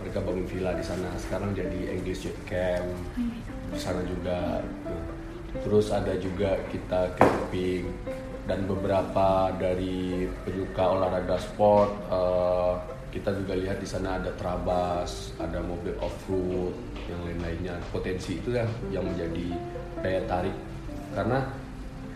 Mereka 0.02 0.18
bangun 0.26 0.46
villa 0.50 0.74
di 0.74 0.82
sana. 0.82 1.14
Sekarang 1.22 1.54
jadi 1.54 1.94
English 1.94 2.26
Youth 2.26 2.42
Camp. 2.50 2.90
Di 3.70 3.78
sana 3.78 4.02
juga 4.02 4.66
terus 5.62 5.94
ada 5.94 6.16
juga 6.18 6.58
kita 6.74 7.14
camping 7.20 7.86
dan 8.50 8.66
beberapa 8.66 9.54
dari 9.56 10.26
penyuka 10.46 10.98
olahraga 10.98 11.38
sport 11.38 11.92
uh, 12.10 12.74
kita 13.12 13.36
juga 13.36 13.60
lihat 13.60 13.84
di 13.84 13.88
sana 13.88 14.18
ada 14.24 14.32
trabas, 14.40 15.36
ada 15.36 15.60
mobil 15.60 15.92
off-road, 16.00 16.72
yang 17.12 17.20
lain-lainnya. 17.28 17.76
Potensi 17.92 18.40
itu 18.40 18.56
ya 18.56 18.64
yang 18.88 19.04
menjadi 19.04 19.52
daya 20.00 20.22
tarik 20.26 20.56
karena 21.12 21.40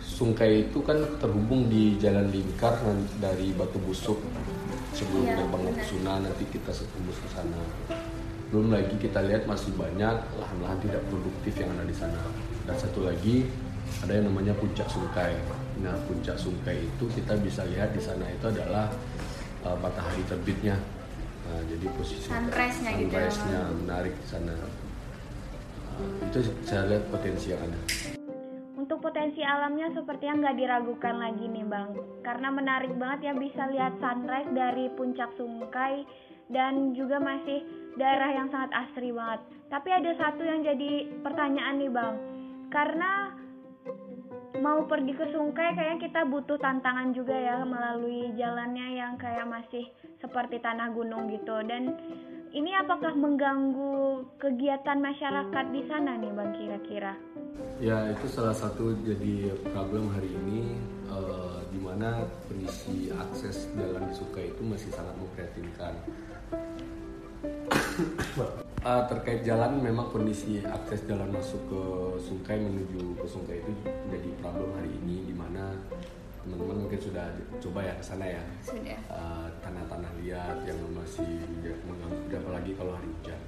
Sungkai 0.06 0.70
itu 0.70 0.86
kan 0.86 1.02
terhubung 1.18 1.66
di 1.66 1.98
jalan 1.98 2.30
lingkar 2.30 2.78
dari 3.18 3.50
Batu 3.58 3.74
Busuk 3.82 4.22
sebelum 4.94 5.26
ya, 5.26 5.34
gerbang 5.34 5.66
nanti 6.22 6.44
kita 6.46 6.70
setembus 6.70 7.18
ke 7.26 7.28
sana. 7.34 7.58
Belum 8.54 8.70
lagi 8.70 8.94
kita 9.02 9.26
lihat 9.26 9.50
masih 9.50 9.74
banyak 9.74 10.14
lahan-lahan 10.38 10.78
tidak 10.78 11.02
produktif 11.10 11.58
yang 11.58 11.74
ada 11.74 11.84
di 11.90 11.96
sana. 11.96 12.22
Dan 12.70 12.76
satu 12.78 13.02
lagi 13.02 13.50
ada 13.98 14.14
yang 14.14 14.30
namanya 14.30 14.54
puncak 14.54 14.86
Sungkai. 14.86 15.34
Nah 15.80 15.94
puncak 16.08 16.36
Sungkai 16.36 16.84
itu 16.84 17.04
kita 17.12 17.36
bisa 17.40 17.64
lihat 17.68 17.92
di 17.92 18.00
sana 18.00 18.24
itu 18.28 18.46
adalah 18.48 18.88
uh, 19.64 19.76
matahari 19.80 20.24
terbitnya. 20.28 20.76
Nah, 21.46 21.62
jadi 21.70 21.86
posisi 21.94 22.26
sunrise-nya 22.26 22.90
sunrise 22.90 23.06
gitu. 23.06 23.14
Ya, 23.14 23.30
sunrise-nya 23.30 23.60
menarik 23.86 24.14
di 24.18 24.26
sana. 24.26 24.54
Uh, 25.94 26.26
itu 26.26 26.38
saya 26.66 26.90
lihat 26.90 27.06
potensi 27.08 27.54
yang 27.54 27.62
ada 27.62 27.78
potensi 29.06 29.38
alamnya 29.38 29.94
sepertinya 29.94 30.34
nggak 30.42 30.58
diragukan 30.58 31.14
lagi 31.14 31.46
nih 31.46 31.62
bang 31.62 31.94
karena 32.26 32.48
menarik 32.50 32.90
banget 32.98 33.30
ya 33.30 33.32
bisa 33.38 33.62
lihat 33.70 33.94
sunrise 34.02 34.50
dari 34.50 34.90
puncak 34.98 35.30
Sungkai 35.38 36.02
dan 36.50 36.90
juga 36.90 37.22
masih 37.22 37.62
daerah 37.94 38.34
yang 38.34 38.50
sangat 38.50 38.74
asri 38.74 39.14
banget 39.14 39.46
tapi 39.70 39.94
ada 39.94 40.10
satu 40.18 40.42
yang 40.42 40.66
jadi 40.66 41.06
pertanyaan 41.22 41.78
nih 41.78 41.92
bang 41.94 42.14
karena 42.74 43.30
mau 44.60 44.84
pergi 44.88 45.12
ke 45.12 45.26
Sungkai 45.32 45.76
kayaknya 45.76 45.98
kita 46.08 46.20
butuh 46.28 46.58
tantangan 46.60 47.12
juga 47.12 47.36
ya 47.36 47.62
melalui 47.64 48.32
jalannya 48.36 48.96
yang 48.96 49.14
kayak 49.20 49.46
masih 49.48 49.88
seperti 50.20 50.60
tanah 50.60 50.92
gunung 50.92 51.28
gitu 51.28 51.60
dan 51.64 51.96
ini 52.56 52.72
apakah 52.72 53.12
mengganggu 53.12 54.24
kegiatan 54.40 54.96
masyarakat 54.96 55.64
di 55.76 55.82
sana 55.84 56.16
nih 56.16 56.32
bang 56.32 56.50
kira-kira? 56.56 57.12
Ya 57.76 58.08
itu 58.08 58.24
salah 58.32 58.56
satu 58.56 58.96
jadi 59.04 59.52
problem 59.76 60.08
hari 60.16 60.32
ini 60.32 60.80
uh, 61.12 61.60
di 61.68 61.76
mana 61.76 62.24
kondisi 62.48 63.12
akses 63.12 63.68
jalan 63.76 64.08
di 64.08 64.16
itu 64.48 64.62
masih 64.64 64.88
sangat 64.88 65.12
memprihatinkan. 65.20 65.92
Uh, 68.86 69.02
terkait 69.10 69.42
jalan 69.42 69.82
memang 69.82 70.06
kondisi 70.14 70.62
akses 70.62 71.02
jalan 71.10 71.34
masuk 71.34 71.58
ke 71.66 71.82
Sungai 72.22 72.62
menuju 72.62 73.18
ke 73.18 73.26
Sungai 73.26 73.58
itu 73.58 73.72
jadi 74.06 74.28
problem 74.38 74.70
hari 74.78 74.90
ini 75.02 75.26
di 75.26 75.34
mana 75.34 75.74
teman-teman 76.46 76.86
mungkin 76.86 77.00
sudah 77.02 77.26
coba 77.58 77.82
ya 77.82 77.94
ke 77.98 78.04
sana 78.06 78.26
ya. 78.30 78.42
Sudah. 78.62 78.98
Uh, 79.10 79.50
tanah-tanah 79.66 80.12
liat 80.22 80.62
yang 80.62 80.78
masih 80.94 81.26
mengganggu. 81.90 82.38
Apalagi 82.38 82.70
kalau 82.78 82.94
hari 82.94 83.10
hujan. 83.10 83.42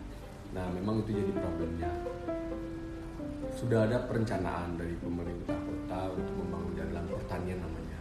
Nah 0.51 0.67
memang 0.75 1.07
itu 1.07 1.23
jadi 1.23 1.33
problemnya. 1.39 1.91
Sudah 3.55 3.87
ada 3.87 4.03
perencanaan 4.03 4.75
dari 4.75 4.99
pemerintah 4.99 5.55
kota 5.55 6.01
untuk 6.19 6.35
membangun 6.43 6.75
jalan 6.75 7.07
pertanian 7.07 7.59
namanya. 7.63 7.99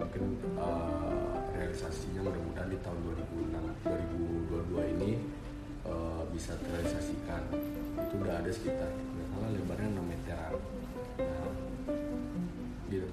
Mungkin 0.00 0.24
uh, 0.56 1.36
realisasinya 1.52 2.24
mudah-mudahan 2.24 2.72
di 2.72 2.78
tahun 2.80 2.98
2006 3.04 3.84
2022 3.84 4.94
ini 4.96 5.10
uh, 5.88 6.22
bisa 6.30 6.52
terrealisasikan. 6.60 7.42
Itu 7.98 8.14
udah 8.22 8.34
ada 8.40 8.50
sekitar 8.52 8.90
salah 9.34 9.50
lebarnya 9.52 9.88
6 9.96 10.04
meteran. 10.04 10.52
Nah, 11.18 11.52
gitu 12.88 13.08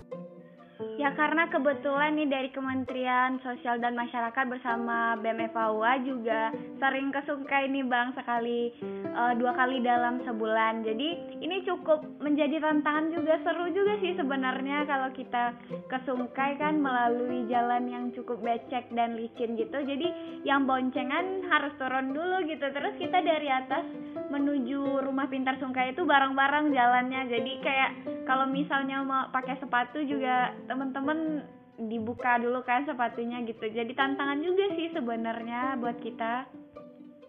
Ya 1.05 1.13
karena 1.13 1.45
kebetulan 1.53 2.17
nih 2.17 2.25
dari 2.25 2.49
Kementerian 2.49 3.37
Sosial 3.45 3.77
dan 3.77 3.93
Masyarakat 3.93 4.41
bersama 4.49 5.13
BMFAUA 5.21 6.01
juga 6.01 6.49
sering 6.81 7.13
ke 7.13 7.21
Sungai 7.29 7.69
nih 7.69 7.85
Bang 7.85 8.17
sekali 8.17 8.73
uh, 9.13 9.37
dua 9.37 9.53
kali 9.53 9.85
dalam 9.85 10.25
sebulan. 10.25 10.81
Jadi 10.81 11.37
ini 11.45 11.61
cukup 11.61 12.01
menjadi 12.17 12.57
tantangan 12.57 13.13
juga 13.13 13.37
seru 13.45 13.69
juga 13.69 14.01
sih 14.01 14.17
sebenarnya 14.17 14.89
kalau 14.89 15.13
kita 15.13 15.53
ke 15.85 15.97
Sungai 16.09 16.57
kan 16.57 16.81
melalui 16.81 17.45
jalan 17.53 17.85
yang 17.85 18.09
cukup 18.17 18.41
becek 18.41 18.89
dan 18.97 19.13
licin 19.13 19.53
gitu. 19.61 19.77
Jadi 19.85 20.09
yang 20.41 20.65
boncengan 20.65 21.45
harus 21.53 21.77
turun 21.77 22.17
dulu 22.17 22.49
gitu. 22.49 22.65
Terus 22.65 22.97
kita 22.97 23.21
dari 23.21 23.53
atas 23.53 23.85
menuju 24.33 25.05
rumah 25.05 25.29
pintar 25.29 25.61
Sungai 25.61 25.93
itu 25.93 26.01
bareng-bareng 26.01 26.73
jalannya. 26.73 27.29
Jadi 27.29 27.51
kayak 27.61 27.91
kalau 28.25 28.49
misalnya 28.49 29.05
mau 29.05 29.29
pakai 29.29 29.61
sepatu 29.61 30.01
juga 30.01 30.49
teman 30.65 30.94
teman-teman 30.95 31.43
dibuka 31.91 32.39
dulu 32.39 32.63
kan 32.63 32.87
sepatunya 32.87 33.43
gitu 33.43 33.67
jadi 33.67 33.91
tantangan 33.91 34.39
juga 34.39 34.71
sih 34.79 34.95
sebenarnya 34.95 35.75
buat 35.75 35.99
kita 35.99 36.47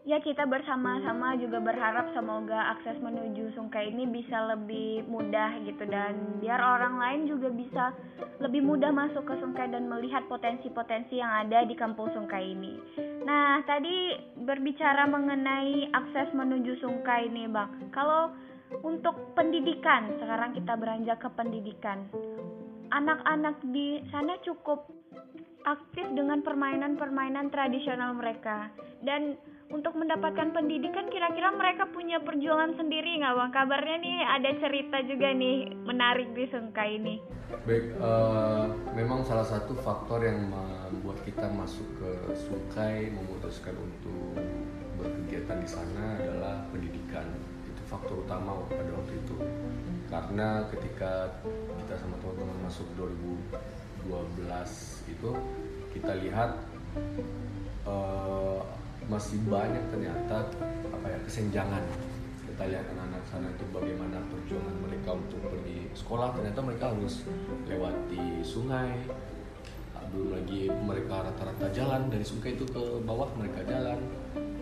ya 0.07 0.23
kita 0.23 0.47
bersama-sama 0.47 1.35
juga 1.35 1.59
berharap 1.59 2.15
semoga 2.15 2.79
akses 2.79 2.95
menuju 3.03 3.51
Sungai 3.59 3.91
ini 3.91 4.07
bisa 4.07 4.39
lebih 4.55 5.03
mudah 5.11 5.59
gitu 5.67 5.83
dan 5.91 6.39
biar 6.39 6.63
orang 6.63 6.95
lain 7.03 7.21
juga 7.27 7.51
bisa 7.51 7.91
lebih 8.39 8.63
mudah 8.63 8.95
masuk 8.95 9.27
ke 9.27 9.35
Sungai 9.43 9.67
dan 9.67 9.91
melihat 9.91 10.23
potensi-potensi 10.31 11.19
yang 11.19 11.43
ada 11.43 11.67
di 11.67 11.75
kampung 11.75 12.07
Sungai 12.15 12.55
ini. 12.55 12.79
Nah, 13.27 13.67
tadi 13.67 14.15
berbicara 14.47 15.11
mengenai 15.11 15.91
akses 15.91 16.31
menuju 16.39 16.79
Sungai 16.79 17.27
ini, 17.27 17.51
Bang. 17.51 17.91
Kalau 17.91 18.31
untuk 18.87 19.35
pendidikan, 19.35 20.15
sekarang 20.23 20.55
kita 20.55 20.79
beranjak 20.79 21.19
ke 21.19 21.29
pendidikan 21.35 22.07
anak-anak 22.91 23.57
di 23.71 24.03
sana 24.11 24.39
cukup 24.43 24.87
aktif 25.67 26.07
dengan 26.15 26.41
permainan-permainan 26.47 27.51
tradisional 27.51 28.15
mereka. 28.15 28.71
Dan 29.03 29.35
untuk 29.67 29.99
mendapatkan 29.99 30.55
pendidikan 30.55 31.11
kira-kira 31.11 31.51
mereka 31.51 31.91
punya 31.91 32.23
perjuangan 32.23 32.79
sendiri 32.79 33.19
nggak 33.19 33.35
bang? 33.35 33.51
Kabarnya 33.51 33.97
nih 33.99 34.17
ada 34.23 34.51
cerita 34.63 34.97
juga 35.03 35.29
nih 35.35 35.75
menarik 35.83 36.31
di 36.39 36.45
Sungkai 36.47 36.91
ini. 37.03 37.15
Baik 37.67 37.99
uh, 37.99 38.71
memang 38.95 39.27
salah 39.27 39.47
satu 39.47 39.75
faktor 39.79 40.23
yang 40.23 40.51
membuat 40.51 41.19
kita 41.27 41.51
masuk 41.51 41.87
ke 41.99 42.11
Sungkai 42.39 43.11
memutuskan 43.11 43.75
untuk 43.75 44.39
berkegiatan 45.03 45.59
di 45.59 45.69
sana 45.69 46.15
adalah 46.23 46.63
pendidikan. 46.71 47.27
Itu 47.67 47.83
faktor 47.91 48.23
utama 48.23 48.63
pada 48.71 48.91
waktu 48.95 49.19
itu 49.19 49.35
karena 50.07 50.63
ketika 50.71 51.35
kita 51.83 51.95
sama 51.99 52.15
teman-teman 52.23 52.71
masuk 52.71 52.87
2012 52.95 54.07
itu 55.11 55.31
kita 55.91 56.13
lihat 56.23 56.51
uh, 57.83 58.63
masih 59.11 59.39
banyak 59.51 59.83
ternyata 59.91 60.47
apa 60.91 61.07
ya 61.11 61.19
kesenjangan. 61.27 61.83
Kita 62.47 62.73
lihat 62.73 62.89
anak-anak 62.89 63.23
sana 63.29 63.53
itu 63.53 63.65
bagaimana 63.69 64.17
perjuangan 64.33 64.77
mereka 64.81 65.11
untuk 65.13 65.43
pergi 65.45 65.93
sekolah. 65.93 66.33
Ternyata 66.39 66.61
mereka 66.63 66.85
harus 66.95 67.27
lewati 67.69 68.41
sungai. 68.47 68.95
Belum 70.15 70.39
lagi 70.39 70.71
mereka 70.71 71.27
rata-rata 71.27 71.67
jalan 71.75 72.09
dari 72.09 72.23
sungai 72.23 72.55
itu 72.55 72.65
ke 72.65 73.03
bawah 73.03 73.29
mereka 73.37 73.61
jalan. 73.67 73.99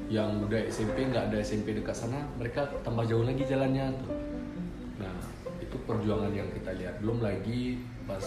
Yang 0.09 0.31
udah 0.49 0.61
SMP 0.69 0.97
nggak 1.09 1.33
ada 1.33 1.37
SMP 1.41 1.77
dekat 1.77 1.97
sana 1.97 2.29
mereka 2.37 2.69
tambah 2.85 3.09
jauh 3.09 3.25
lagi 3.25 3.45
jalannya 3.49 3.89
tuh 4.05 4.34
perjuangan 5.85 6.33
yang 6.33 6.49
kita 6.53 6.73
lihat. 6.77 6.95
Belum 7.05 7.21
lagi 7.21 7.81
pas 8.09 8.25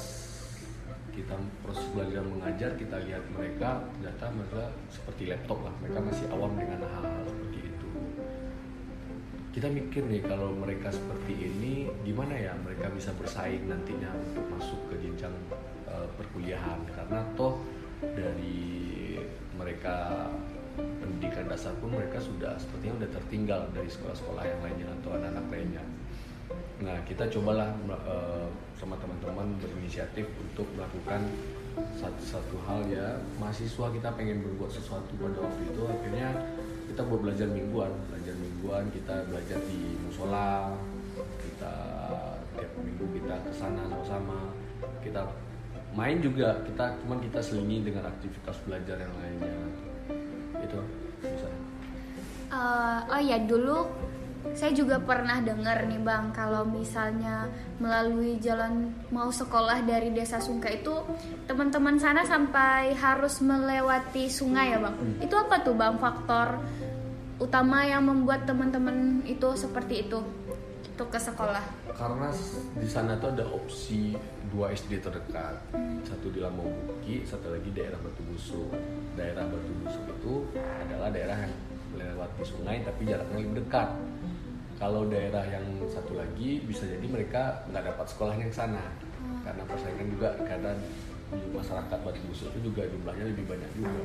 kita 1.18 1.34
proses 1.66 1.90
belajar 1.98 2.22
mengajar 2.22 2.78
kita 2.78 3.02
lihat 3.02 3.26
mereka 3.34 3.82
ternyata 3.98 4.26
mereka 4.30 4.64
seperti 4.94 5.34
laptop 5.34 5.60
lah. 5.66 5.74
Mereka 5.82 6.00
masih 6.06 6.26
awam 6.30 6.54
dengan 6.54 6.86
hal-hal 6.86 7.26
seperti 7.26 7.60
itu. 7.66 7.90
Kita 9.58 9.68
mikir 9.74 10.06
nih 10.06 10.22
kalau 10.22 10.54
mereka 10.54 10.94
seperti 10.94 11.34
ini 11.34 11.90
gimana 12.06 12.38
ya 12.38 12.54
mereka 12.62 12.94
bisa 12.94 13.10
bersaing 13.18 13.66
nantinya 13.66 14.14
untuk 14.14 14.46
masuk 14.54 14.78
ke 14.94 15.02
jenjang 15.02 15.34
uh, 15.90 16.06
perkuliahan? 16.14 16.78
Karena 16.94 17.26
toh 17.34 17.58
dari 17.98 19.18
mereka 19.58 20.30
pendidikan 20.78 21.50
dasar 21.50 21.74
pun 21.82 21.90
mereka 21.90 22.22
sudah 22.22 22.54
sepertinya 22.62 23.02
sudah 23.02 23.12
tertinggal 23.18 23.62
dari 23.74 23.90
sekolah-sekolah 23.90 24.44
yang 24.46 24.60
lainnya 24.62 24.88
atau 25.02 25.10
anak-anak 25.18 25.46
lainnya 25.50 25.84
Nah, 26.78 26.98
kita 27.10 27.26
cobalah 27.34 27.74
uh, 27.90 28.46
sama 28.78 28.94
teman-teman 29.02 29.58
berinisiatif 29.58 30.30
untuk 30.38 30.70
melakukan 30.78 31.26
satu, 31.98 32.22
satu 32.22 32.56
hal 32.70 32.86
ya. 32.86 33.18
Mahasiswa 33.42 33.90
kita 33.90 34.10
pengen 34.14 34.46
berbuat 34.46 34.70
sesuatu 34.70 35.10
pada 35.18 35.42
waktu 35.42 35.62
itu 35.74 35.82
akhirnya 35.90 36.30
kita 36.86 37.02
buat 37.10 37.22
belajar 37.26 37.48
mingguan. 37.50 37.90
Belajar 38.14 38.36
mingguan 38.38 38.84
kita 38.94 39.26
belajar 39.26 39.58
di 39.66 39.98
musola 40.06 40.78
kita 41.18 41.74
tiap 42.58 42.72
minggu 42.78 43.06
kita 43.22 43.36
ke 43.42 43.52
sana 43.58 43.82
sama-sama. 43.90 44.54
Kita 45.02 45.26
main 45.98 46.22
juga 46.22 46.62
kita 46.62 46.94
cuman 47.02 47.18
kita 47.26 47.42
selingi 47.42 47.82
dengan 47.90 48.06
aktivitas 48.06 48.62
belajar 48.70 49.02
yang 49.02 49.14
lainnya. 49.18 49.58
Itu 50.62 50.78
bisa 51.26 51.50
uh, 52.54 53.00
oh 53.10 53.22
ya 53.22 53.38
dulu 53.44 53.90
saya 54.58 54.72
juga 54.74 54.98
pernah 54.98 55.38
dengar 55.42 55.86
nih 55.86 56.02
bang 56.02 56.34
kalau 56.34 56.66
misalnya 56.66 57.46
melalui 57.78 58.42
jalan 58.42 58.90
mau 59.14 59.30
sekolah 59.30 59.86
dari 59.86 60.10
desa 60.10 60.42
Sungkai 60.42 60.82
itu 60.82 60.94
teman-teman 61.46 62.02
sana 62.02 62.26
sampai 62.26 62.98
harus 62.98 63.38
melewati 63.44 64.30
sungai 64.30 64.74
ya 64.74 64.80
bang? 64.82 64.96
Hmm. 64.98 65.18
itu 65.22 65.36
apa 65.38 65.62
tuh 65.62 65.76
bang 65.78 65.96
faktor 66.02 66.58
utama 67.38 67.86
yang 67.86 68.10
membuat 68.10 68.50
teman-teman 68.50 69.22
itu 69.30 69.54
seperti 69.54 70.10
itu 70.10 70.20
untuk 70.98 71.14
ke 71.14 71.20
sekolah? 71.22 71.62
Karena 71.94 72.34
di 72.82 72.90
sana 72.90 73.14
tuh 73.22 73.30
ada 73.30 73.46
opsi 73.46 74.18
dua 74.50 74.74
SD 74.74 74.98
terdekat. 74.98 75.62
Satu 76.02 76.34
di 76.34 76.42
Lambung 76.42 76.74
Buki 76.90 77.22
satu 77.22 77.54
lagi 77.54 77.70
daerah 77.70 78.02
Batu 78.02 78.26
Busuk. 78.26 78.74
Daerah 79.14 79.46
Batu 79.46 79.72
Busuk 79.86 80.04
itu 80.10 80.34
adalah 80.58 81.14
daerah 81.14 81.38
yang 81.46 81.54
melewati 81.94 82.42
sungai 82.42 82.82
tapi 82.82 83.06
jaraknya 83.06 83.38
lebih 83.42 83.64
dekat 83.64 83.90
kalau 84.78 85.10
daerah 85.10 85.42
yang 85.50 85.66
satu 85.90 86.14
lagi 86.14 86.62
bisa 86.62 86.86
jadi 86.86 87.06
mereka 87.10 87.66
nggak 87.74 87.84
dapat 87.94 88.06
sekolahnya 88.06 88.46
yang 88.46 88.56
sana 88.56 88.86
hmm. 88.86 89.42
karena 89.42 89.64
persaingan 89.66 90.08
juga 90.14 90.30
karena 90.46 90.72
di 91.28 91.50
masyarakat 91.52 92.00
Batu 92.08 92.22
Busuk 92.32 92.56
itu 92.56 92.72
juga 92.72 92.88
jumlahnya 92.88 93.26
lebih 93.28 93.52
banyak 93.52 93.72
juga. 93.76 94.00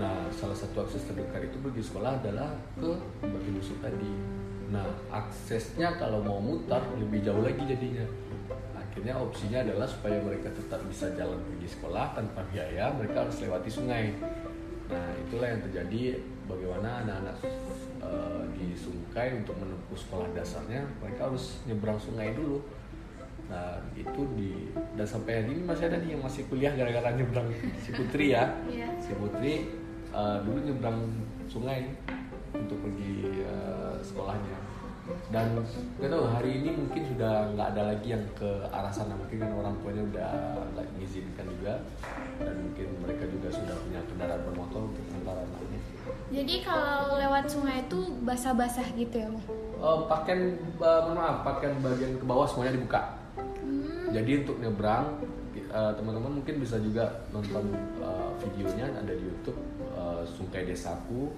Nah, 0.00 0.32
salah 0.32 0.56
satu 0.56 0.88
akses 0.88 1.04
terdekat 1.04 1.52
itu 1.52 1.60
pergi 1.60 1.82
sekolah 1.84 2.24
adalah 2.24 2.56
ke 2.72 2.88
Batu 3.20 3.50
Busuk 3.52 3.76
tadi. 3.84 4.08
Nah, 4.72 4.88
aksesnya 5.12 6.00
kalau 6.00 6.24
mau 6.24 6.40
mutar 6.40 6.80
lebih 6.96 7.20
jauh 7.20 7.44
lagi 7.44 7.60
jadinya. 7.68 8.08
Akhirnya 8.72 9.20
opsinya 9.20 9.60
adalah 9.60 9.84
supaya 9.84 10.24
mereka 10.24 10.48
tetap 10.56 10.80
bisa 10.88 11.12
jalan 11.12 11.36
pergi 11.52 11.68
sekolah 11.68 12.16
tanpa 12.16 12.40
biaya, 12.48 12.88
mereka 12.96 13.28
harus 13.28 13.36
lewati 13.44 13.68
sungai. 13.68 14.16
Nah, 14.88 15.08
itulah 15.28 15.52
yang 15.52 15.60
terjadi 15.68 16.16
bagaimana 16.48 17.04
anak-anak 17.04 17.36
uh, 18.02 18.42
di 18.52 18.74
Sungkai 18.74 19.38
untuk 19.38 19.56
menempuh 19.56 19.96
sekolah 19.96 20.28
dasarnya 20.34 20.82
mereka 20.98 21.30
harus 21.30 21.62
nyebrang 21.64 21.96
sungai 21.96 22.34
dulu. 22.34 22.60
Nah 23.46 23.78
itu 23.94 24.22
di 24.34 24.70
dan 24.98 25.06
sampai 25.06 25.42
hari 25.42 25.54
ini 25.54 25.62
masih 25.62 25.86
ada 25.88 25.98
nih 26.02 26.18
yang 26.18 26.22
masih 26.22 26.42
kuliah 26.50 26.72
gara-gara 26.74 27.14
nyebrang 27.14 27.48
si 27.82 27.90
Putri 27.94 28.34
ya. 28.34 28.50
Yeah. 28.66 28.90
si 28.98 29.12
Putri 29.14 29.70
uh, 30.10 30.42
dulu 30.42 30.58
nyebrang 30.66 30.98
sungai 31.46 31.94
untuk 32.52 32.76
pergi 32.84 33.42
uh, 33.48 33.96
sekolahnya 34.04 34.71
dan 35.34 35.58
nggak 35.98 36.10
tahu 36.14 36.24
hari 36.30 36.62
ini 36.62 36.70
mungkin 36.78 37.02
sudah 37.10 37.50
nggak 37.58 37.68
ada 37.74 37.82
lagi 37.94 38.08
yang 38.14 38.24
ke 38.38 38.50
arah 38.70 38.92
sana. 38.94 39.18
Mungkin 39.18 39.42
kan 39.42 39.50
orang 39.50 39.74
tuanya 39.82 40.02
udah 40.14 40.30
nggak 40.74 40.86
mengizinkan 40.94 41.46
juga. 41.58 41.74
Dan 42.38 42.54
mungkin 42.70 42.86
mereka 43.02 43.24
juga 43.26 43.48
sudah 43.50 43.76
punya 43.82 44.00
kendaraan 44.06 44.42
bermotor 44.46 44.80
untuk 44.86 45.04
antar 45.14 45.36
anaknya 45.42 45.82
jadi 46.32 46.64
kalau 46.64 47.20
lewat 47.20 47.44
sungai 47.52 47.84
itu 47.84 48.00
basah-basah 48.24 48.86
gitu 48.96 49.20
ya 49.20 49.28
uh, 49.78 50.08
pakaian 50.08 50.56
uh, 50.80 51.12
maaf 51.12 51.44
pakaian 51.44 51.76
bagian 51.84 52.16
ke 52.16 52.24
bawah 52.24 52.48
semuanya 52.48 52.80
dibuka. 52.80 53.20
Hmm. 53.36 54.10
jadi 54.10 54.44
untuk 54.44 54.56
nyebrang 54.58 55.06
uh, 55.72 55.92
teman-teman 55.96 56.40
mungkin 56.40 56.54
bisa 56.60 56.80
juga 56.80 57.24
nonton 57.30 57.72
uh, 58.00 58.32
videonya 58.40 58.92
ada 58.92 59.12
di 59.12 59.24
YouTube 59.24 59.60
uh, 59.92 60.24
Sungai 60.24 60.68
Desaku. 60.68 61.32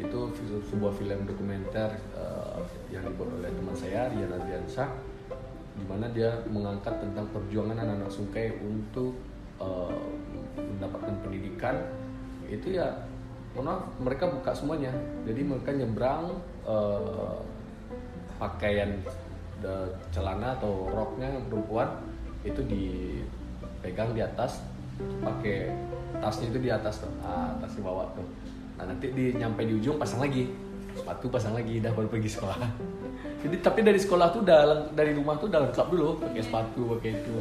Itu 0.00 0.32
sebuah 0.72 0.96
film 0.96 1.28
dokumenter 1.28 1.94
saya 4.00 4.16
Rian 4.16 4.32
Adriansyah 4.32 4.88
di 5.76 5.84
mana 5.84 6.08
dia 6.08 6.32
mengangkat 6.48 7.04
tentang 7.04 7.28
perjuangan 7.36 7.76
anak-anak 7.76 8.08
sungai 8.08 8.48
untuk 8.64 9.12
uh, 9.60 9.92
mendapatkan 10.56 11.20
pendidikan. 11.20 11.84
Itu 12.48 12.80
ya 12.80 12.96
maaf 13.52 13.92
mereka 14.00 14.32
buka 14.32 14.56
semuanya. 14.56 14.88
Jadi 15.28 15.44
mereka 15.44 15.76
nyebrang 15.76 16.32
uh, 16.64 17.44
pakaian 18.40 19.04
the, 19.60 19.92
celana 20.16 20.56
atau 20.56 20.88
roknya 20.88 21.36
perempuan 21.52 22.00
itu 22.40 22.64
dipegang 22.64 24.16
di 24.16 24.24
atas 24.24 24.64
pakai 25.20 25.76
tasnya 26.24 26.48
itu 26.48 26.60
di 26.64 26.72
atas 26.72 27.04
tuh. 27.04 27.12
Ah, 27.20 27.52
tas 27.60 27.76
dibawa 27.76 28.08
tuh. 28.16 28.24
Nah 28.80 28.88
nanti 28.88 29.12
di 29.12 29.36
nyampe 29.36 29.60
di 29.68 29.76
ujung 29.76 30.00
pasang 30.00 30.24
lagi 30.24 30.69
sepatu 31.00 31.26
pasang 31.32 31.56
lagi 31.56 31.80
dah 31.80 31.92
baru 31.96 32.12
pergi 32.12 32.30
sekolah 32.36 32.58
jadi 33.42 33.56
tapi 33.64 33.80
dari 33.80 33.96
sekolah 33.96 34.26
tuh 34.36 34.40
udah 34.44 34.92
dari 34.92 35.16
rumah 35.16 35.40
tuh 35.40 35.48
udah 35.48 35.60
lengkap 35.68 35.86
dulu 35.88 36.20
pakai 36.20 36.42
sepatu 36.44 36.80
pakai 36.96 37.10
itu 37.16 37.34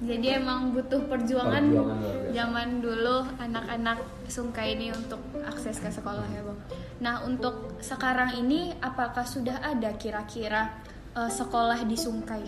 jadi 0.00 0.40
emang 0.40 0.72
butuh 0.72 1.04
perjuangan, 1.12 1.60
perjuangan 1.60 2.32
zaman 2.32 2.68
dulu 2.80 3.20
anak-anak 3.36 4.00
Sungkai 4.32 4.72
ini 4.72 4.88
untuk 4.96 5.20
akses 5.44 5.76
ke 5.76 5.92
sekolah 5.92 6.24
ya 6.32 6.40
bang. 6.40 6.58
Nah 7.04 7.14
untuk 7.28 7.76
sekarang 7.84 8.32
ini 8.40 8.72
apakah 8.80 9.28
sudah 9.28 9.60
ada 9.60 9.92
kira-kira 10.00 10.72
uh, 11.12 11.28
sekolah 11.28 11.84
di 11.84 12.00
Sungkai? 12.00 12.44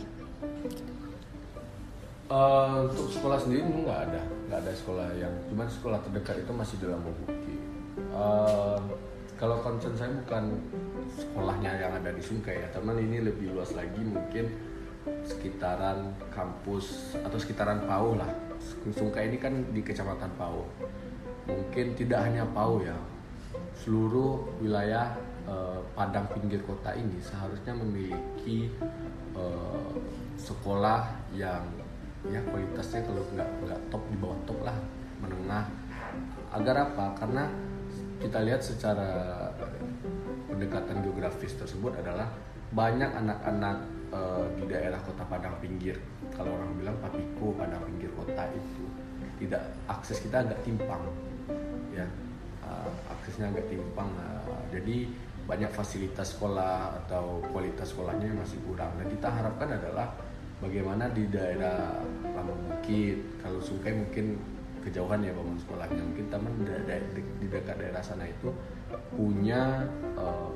Uh, 2.33 2.89
untuk 2.89 3.13
sekolah 3.13 3.37
sendiri 3.37 3.61
nggak 3.61 4.01
ada, 4.09 4.23
nggak 4.49 4.59
ada 4.65 4.73
sekolah 4.73 5.07
yang, 5.21 5.35
cuman 5.53 5.69
sekolah 5.69 5.99
terdekat 6.09 6.37
itu 6.41 6.53
masih 6.57 6.77
dalam 6.81 7.05
Bukti. 7.05 7.55
Uh, 8.17 8.81
kalau 9.43 9.59
concern 9.59 9.99
saya 9.99 10.15
bukan 10.23 10.55
sekolahnya 11.19 11.75
yang 11.75 11.99
ada 11.99 12.15
di 12.15 12.23
Sungkai 12.23 12.63
ya, 12.63 12.71
teman 12.71 12.95
ini 12.95 13.27
lebih 13.27 13.51
luas 13.51 13.75
lagi 13.75 13.99
mungkin 13.99 14.47
sekitaran 15.27 16.15
kampus 16.31 17.19
atau 17.19 17.35
sekitaran 17.43 17.83
Pau 17.91 18.15
lah. 18.15 18.31
Sungkai 18.95 19.35
ini 19.35 19.43
kan 19.43 19.51
di 19.75 19.83
kecamatan 19.83 20.31
Pau. 20.39 20.63
Mungkin 21.51 21.99
tidak 21.99 22.23
hanya 22.23 22.47
Pau 22.55 22.87
ya, 22.87 22.95
seluruh 23.83 24.63
wilayah 24.63 25.11
eh, 25.51 25.83
Padang 25.99 26.31
pinggir 26.31 26.63
kota 26.63 26.95
ini 26.95 27.19
seharusnya 27.19 27.75
memiliki 27.75 28.71
eh, 29.35 29.91
sekolah 30.39 31.19
yang 31.35 31.67
ya 32.31 32.39
kualitasnya 32.47 33.03
kalau 33.03 33.27
nggak 33.35 33.51
nggak 33.67 33.81
top 33.91 34.07
di 34.07 34.17
bawah 34.23 34.39
top 34.47 34.63
lah 34.63 34.79
menengah 35.19 35.67
agar 36.55 36.87
apa 36.87 37.19
karena 37.19 37.51
kita 38.23 38.39
lihat 38.47 38.63
secara 38.63 39.11
pendekatan 40.47 41.03
geografis 41.03 41.59
tersebut 41.59 41.99
adalah 41.99 42.31
banyak 42.71 43.11
anak-anak 43.11 43.83
uh, 44.15 44.47
di 44.55 44.65
daerah 44.71 45.03
kota 45.03 45.27
Padang 45.27 45.59
pinggir. 45.59 45.99
Kalau 46.31 46.55
orang 46.55 46.79
bilang 46.79 46.97
Papiko 47.03 47.51
Padang 47.59 47.83
pinggir 47.91 48.15
kota 48.15 48.47
itu 48.55 48.85
tidak 49.43 49.75
akses 49.91 50.23
kita 50.23 50.47
agak 50.47 50.63
timpang 50.63 51.03
ya. 51.91 52.07
Uh, 52.63 52.95
aksesnya 53.11 53.51
agak 53.51 53.67
timpang 53.67 54.07
uh, 54.15 54.63
jadi 54.71 55.11
banyak 55.43 55.75
fasilitas 55.75 56.39
sekolah 56.39 57.03
atau 57.05 57.43
kualitas 57.51 57.91
sekolahnya 57.91 58.31
masih 58.39 58.63
kurang. 58.63 58.95
Dan 59.03 59.11
kita 59.11 59.27
harapkan 59.27 59.67
adalah 59.75 60.15
bagaimana 60.63 61.11
di 61.11 61.27
daerah 61.27 61.99
Lama 62.31 62.55
Bukit 62.71 63.43
kalau 63.43 63.59
Sungai 63.59 63.91
mungkin 63.91 64.39
kejauhan 64.85 65.23
ya 65.23 65.33
bangun 65.33 65.59
sekolahnya. 65.59 66.03
Mungkin 66.03 66.27
teman 66.29 66.53
di 67.41 67.47
dekat 67.47 67.77
daerah 67.79 68.03
sana 68.03 68.27
itu 68.27 68.51
punya 69.15 69.87
uh, 70.19 70.51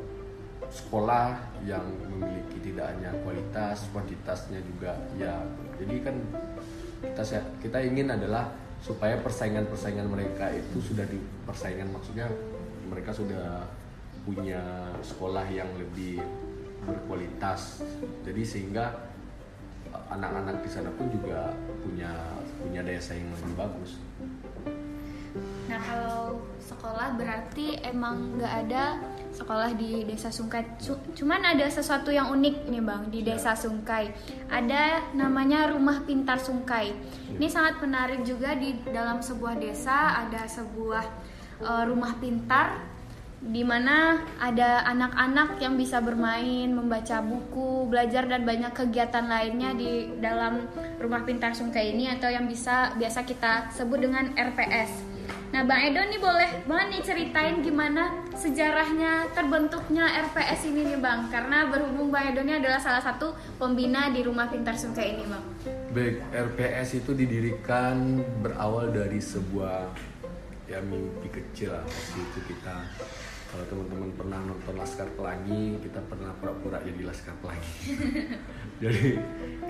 sekolah 0.66 1.38
yang 1.62 1.84
memiliki 2.10 2.58
tidak 2.70 2.90
hanya 2.94 3.14
kualitas 3.22 3.86
kuantitasnya 3.94 4.58
juga 4.62 4.98
ya. 5.16 5.38
Jadi 5.78 5.94
kan 6.02 6.16
kita 7.02 7.22
kita 7.62 7.78
ingin 7.86 8.10
adalah 8.10 8.50
supaya 8.82 9.18
persaingan 9.20 9.66
persaingan 9.70 10.10
mereka 10.10 10.52
itu 10.52 10.78
sudah 10.82 11.06
di 11.08 11.18
persaingan 11.46 11.90
maksudnya 11.90 12.28
mereka 12.86 13.10
sudah 13.14 13.66
punya 14.26 14.90
sekolah 15.06 15.46
yang 15.50 15.70
lebih 15.78 16.18
berkualitas. 16.82 17.82
Jadi 18.26 18.42
sehingga 18.42 18.90
anak-anak 20.10 20.62
di 20.62 20.70
sana 20.70 20.90
pun 20.94 21.06
juga 21.10 21.54
punya 21.82 22.10
punya 22.60 22.80
daya 22.84 23.00
saing 23.00 23.28
lebih 23.28 23.54
bagus. 23.56 24.00
Nah 25.66 25.80
kalau 25.82 26.40
sekolah 26.62 27.18
berarti 27.18 27.82
emang 27.82 28.38
nggak 28.38 28.54
ada 28.66 28.84
sekolah 29.36 29.76
di 29.76 30.06
desa 30.08 30.32
Sungkai. 30.32 30.80
Cuman 31.12 31.44
ada 31.44 31.66
sesuatu 31.68 32.08
yang 32.08 32.32
unik 32.32 32.72
nih 32.72 32.82
bang 32.82 33.02
di 33.12 33.20
ya. 33.20 33.34
desa 33.34 33.52
Sungkai. 33.52 34.08
Ada 34.48 35.12
namanya 35.12 35.68
Rumah 35.76 36.08
Pintar 36.08 36.40
Sungkai. 36.40 36.86
Ya. 36.88 37.36
Ini 37.36 37.48
sangat 37.52 37.84
menarik 37.84 38.24
juga 38.24 38.56
di 38.56 38.80
dalam 38.88 39.20
sebuah 39.20 39.60
desa 39.60 40.24
ada 40.24 40.48
sebuah 40.48 41.04
uh, 41.60 41.84
rumah 41.84 42.16
pintar 42.16 42.95
di 43.46 43.62
mana 43.62 44.26
ada 44.42 44.82
anak-anak 44.90 45.62
yang 45.62 45.78
bisa 45.78 46.02
bermain, 46.02 46.66
membaca 46.66 47.22
buku, 47.22 47.86
belajar 47.86 48.26
dan 48.26 48.42
banyak 48.42 48.74
kegiatan 48.74 49.26
lainnya 49.30 49.70
di 49.74 50.18
dalam 50.18 50.66
rumah 50.98 51.22
pintar 51.22 51.54
Sungkai 51.54 51.94
ini 51.94 52.10
atau 52.10 52.26
yang 52.26 52.50
bisa 52.50 52.94
biasa 52.98 53.22
kita 53.22 53.70
sebut 53.70 54.02
dengan 54.02 54.34
RPS. 54.34 55.14
Nah, 55.54 55.62
Bang 55.62 55.78
Edo 55.78 56.02
nih 56.02 56.18
boleh 56.18 56.50
banget 56.66 56.86
nih 56.90 57.02
ceritain 57.06 57.62
gimana 57.62 58.10
sejarahnya 58.34 59.30
terbentuknya 59.30 60.10
RPS 60.28 60.66
ini 60.66 60.92
nih 60.94 60.98
Bang, 60.98 61.30
karena 61.30 61.70
berhubung 61.70 62.10
Bang 62.10 62.34
Edo 62.34 62.42
ini 62.42 62.58
adalah 62.58 62.82
salah 62.82 63.00
satu 63.00 63.30
pembina 63.56 64.10
di 64.10 64.26
rumah 64.26 64.50
pintar 64.50 64.74
Sungkai 64.74 65.14
ini 65.14 65.24
Bang. 65.24 65.44
Baik, 65.94 66.18
RPS 66.34 66.98
itu 66.98 67.14
didirikan 67.14 68.20
berawal 68.42 68.90
dari 68.90 69.22
sebuah 69.22 69.86
ya 70.66 70.82
mimpi 70.82 71.30
kecil 71.30 71.78
lah 71.78 71.82
waktu 71.86 72.18
itu 72.26 72.38
kita 72.50 72.74
kalau 73.56 73.64
teman-teman 73.72 74.12
pernah 74.12 74.40
nonton 74.44 74.76
Laskar 74.76 75.08
Pelangi 75.16 75.80
kita 75.80 76.04
pernah 76.04 76.28
pura-pura 76.36 76.84
jadi 76.84 77.08
Laskar 77.08 77.32
Pelangi 77.40 77.72
jadi 78.84 79.16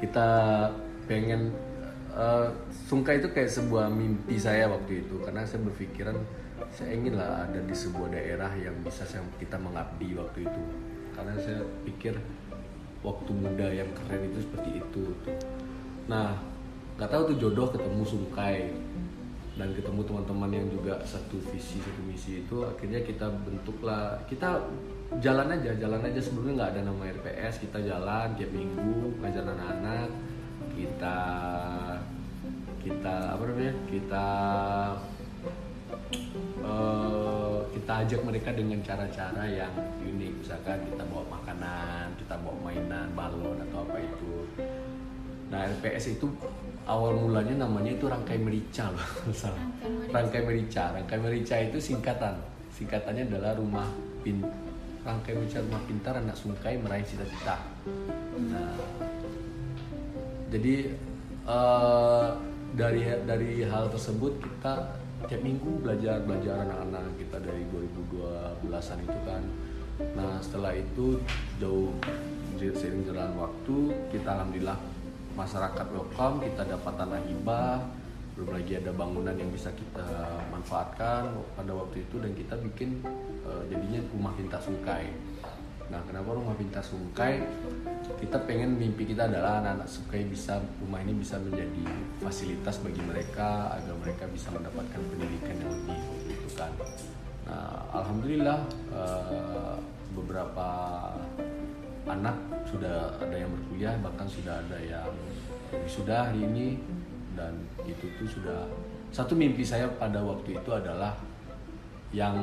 kita 0.02 0.28
pengen 1.06 1.54
uh, 2.16 2.48
Sungkai 2.88 3.20
itu 3.20 3.28
kayak 3.30 3.52
sebuah 3.52 3.92
mimpi 3.92 4.40
saya 4.40 4.66
waktu 4.66 5.04
itu. 5.04 5.22
Karena 5.22 5.44
saya 5.44 5.62
berpikiran 5.62 6.16
saya 6.72 6.96
ingin 6.96 7.20
lah 7.20 7.44
ada 7.46 7.60
di 7.60 7.76
sebuah 7.76 8.08
daerah 8.10 8.50
yang 8.56 8.74
bisa 8.80 9.04
kita 9.36 9.56
mengabdi 9.60 10.16
waktu 10.16 10.48
itu. 10.48 10.62
Karena 11.14 11.36
saya 11.38 11.60
pikir 11.84 12.16
waktu 13.04 13.30
muda 13.30 13.68
yang 13.70 13.90
keren 13.94 14.22
itu 14.32 14.38
seperti 14.42 14.70
itu. 14.80 15.04
Nah 16.08 16.34
nggak 16.96 17.12
tahu 17.12 17.22
tuh 17.34 17.36
jodoh 17.36 17.68
ketemu 17.68 18.02
Sungkai 18.08 18.72
dan 19.56 19.72
ketemu 19.72 20.04
teman-teman 20.04 20.50
yang 20.52 20.68
juga 20.68 21.00
satu 21.08 21.40
visi 21.48 21.80
satu 21.80 22.02
misi 22.04 22.44
itu 22.44 22.60
akhirnya 22.60 23.00
kita 23.00 23.24
bentuklah 23.40 24.20
kita 24.28 24.60
jalan 25.24 25.48
aja 25.48 25.72
jalan 25.80 26.00
aja. 26.04 26.20
Sebelumnya 26.20 26.52
nggak 26.60 26.70
ada 26.76 26.82
nama 26.84 27.02
RPS 27.08 27.64
kita 27.64 27.78
jalan 27.80 28.36
tiap 28.36 28.52
minggu 28.52 29.16
ngajar 29.24 29.48
anak-anak. 29.48 30.08
Kita 30.76 31.16
kita 32.84 33.14
apa 33.32 33.42
namanya 33.48 33.74
kita 33.88 34.26
uh, 36.60 37.58
kita 37.72 37.92
ajak 38.04 38.20
mereka 38.28 38.52
dengan 38.52 38.78
cara-cara 38.84 39.44
yang 39.48 39.72
unik. 40.04 40.32
Misalkan 40.44 40.84
kita 40.84 41.02
bawa 41.08 41.24
makanan 41.40 42.12
kita 42.20 42.36
bawa 42.44 42.56
mainan 42.60 43.08
balon 43.16 43.56
atau 43.72 43.88
apa 43.88 44.04
itu. 44.04 44.34
Nah 45.48 45.64
RPS 45.64 46.20
itu 46.20 46.28
awal 46.86 47.18
mulanya 47.18 47.66
namanya 47.66 47.98
itu 47.98 48.06
rangkai 48.06 48.38
merica 48.38 48.94
loh 48.94 49.08
rangkai 50.14 50.42
merica. 50.46 50.94
Rangkai 50.94 51.18
merica. 51.18 51.54
Itu 51.58 51.78
singkatan. 51.82 52.38
Singkatannya 52.72 53.26
adalah 53.26 53.58
rumah 53.58 53.86
pin 54.22 54.40
rangkai 55.06 55.38
merica 55.38 55.62
rumah 55.62 55.82
pintar 55.86 56.14
anak 56.18 56.34
sungkai 56.34 56.78
meraih 56.82 57.06
cita-cita. 57.06 57.62
Nah 58.50 58.74
jadi 60.50 60.94
uh, 61.46 62.34
dari 62.74 63.06
dari 63.26 63.62
hal 63.66 63.90
tersebut 63.90 64.38
kita 64.42 64.98
tiap 65.26 65.42
minggu 65.42 65.82
belajar 65.82 66.22
belajar 66.22 66.66
anak-anak 66.66 67.18
kita 67.18 67.38
dari 67.42 67.62
2012an 67.70 68.98
itu 69.02 69.20
kan. 69.26 69.42
Nah 70.12 70.42
setelah 70.42 70.76
itu 70.76 71.22
jauh 71.62 71.94
sering 72.56 73.04
jalan 73.06 73.30
waktu 73.36 73.76
kita 74.10 74.28
alhamdulillah 74.32 74.78
masyarakat 75.36 75.86
welcome 75.92 76.40
kita 76.40 76.64
dapat 76.64 76.92
tanah 76.96 77.20
hibah. 77.28 77.84
Belum 78.36 78.52
lagi 78.52 78.76
ada 78.76 78.92
bangunan 78.92 79.36
yang 79.36 79.48
bisa 79.52 79.72
kita 79.72 80.04
manfaatkan 80.52 81.32
pada 81.56 81.72
waktu 81.72 82.04
itu 82.04 82.16
dan 82.20 82.32
kita 82.36 82.56
bikin 82.60 83.00
uh, 83.44 83.62
jadinya 83.68 84.00
rumah 84.12 84.32
pintar 84.36 84.60
sungkai. 84.60 85.08
Nah 85.92 86.00
kenapa 86.04 86.36
rumah 86.36 86.56
pintar 86.56 86.84
sungkai? 86.84 87.44
Kita 88.20 88.36
pengen 88.44 88.76
mimpi 88.76 89.08
kita 89.08 89.28
adalah 89.28 89.60
anak-anak 89.64 89.88
sungkai 89.88 90.24
bisa 90.28 90.60
rumah 90.80 91.00
ini 91.00 91.16
bisa 91.16 91.40
menjadi 91.40 91.84
fasilitas 92.20 92.76
bagi 92.80 93.00
mereka 93.04 93.72
agar 93.76 93.94
mereka 94.04 94.24
bisa 94.28 94.52
mendapatkan 94.52 95.00
pendidikan 95.00 95.56
yang 95.56 95.72
lebih 95.72 96.00
gitu 96.28 96.48
nah 97.46 97.78
alhamdulillah 97.94 98.58
uh, 98.90 99.78
beberapa 100.10 100.68
anak 102.06 102.36
sudah 102.70 103.10
ada 103.18 103.34
yang 103.34 103.50
berkuliah 103.50 103.94
bahkan 103.98 104.26
sudah 104.30 104.62
ada 104.62 104.78
yang 104.78 105.10
sudah 105.90 106.30
hari 106.30 106.46
ini 106.46 106.78
dan 107.34 107.52
itu 107.84 108.06
tuh 108.16 108.28
sudah 108.30 108.70
satu 109.10 109.34
mimpi 109.34 109.66
saya 109.66 109.90
pada 109.98 110.22
waktu 110.22 110.54
itu 110.56 110.70
adalah 110.70 111.18
yang 112.14 112.38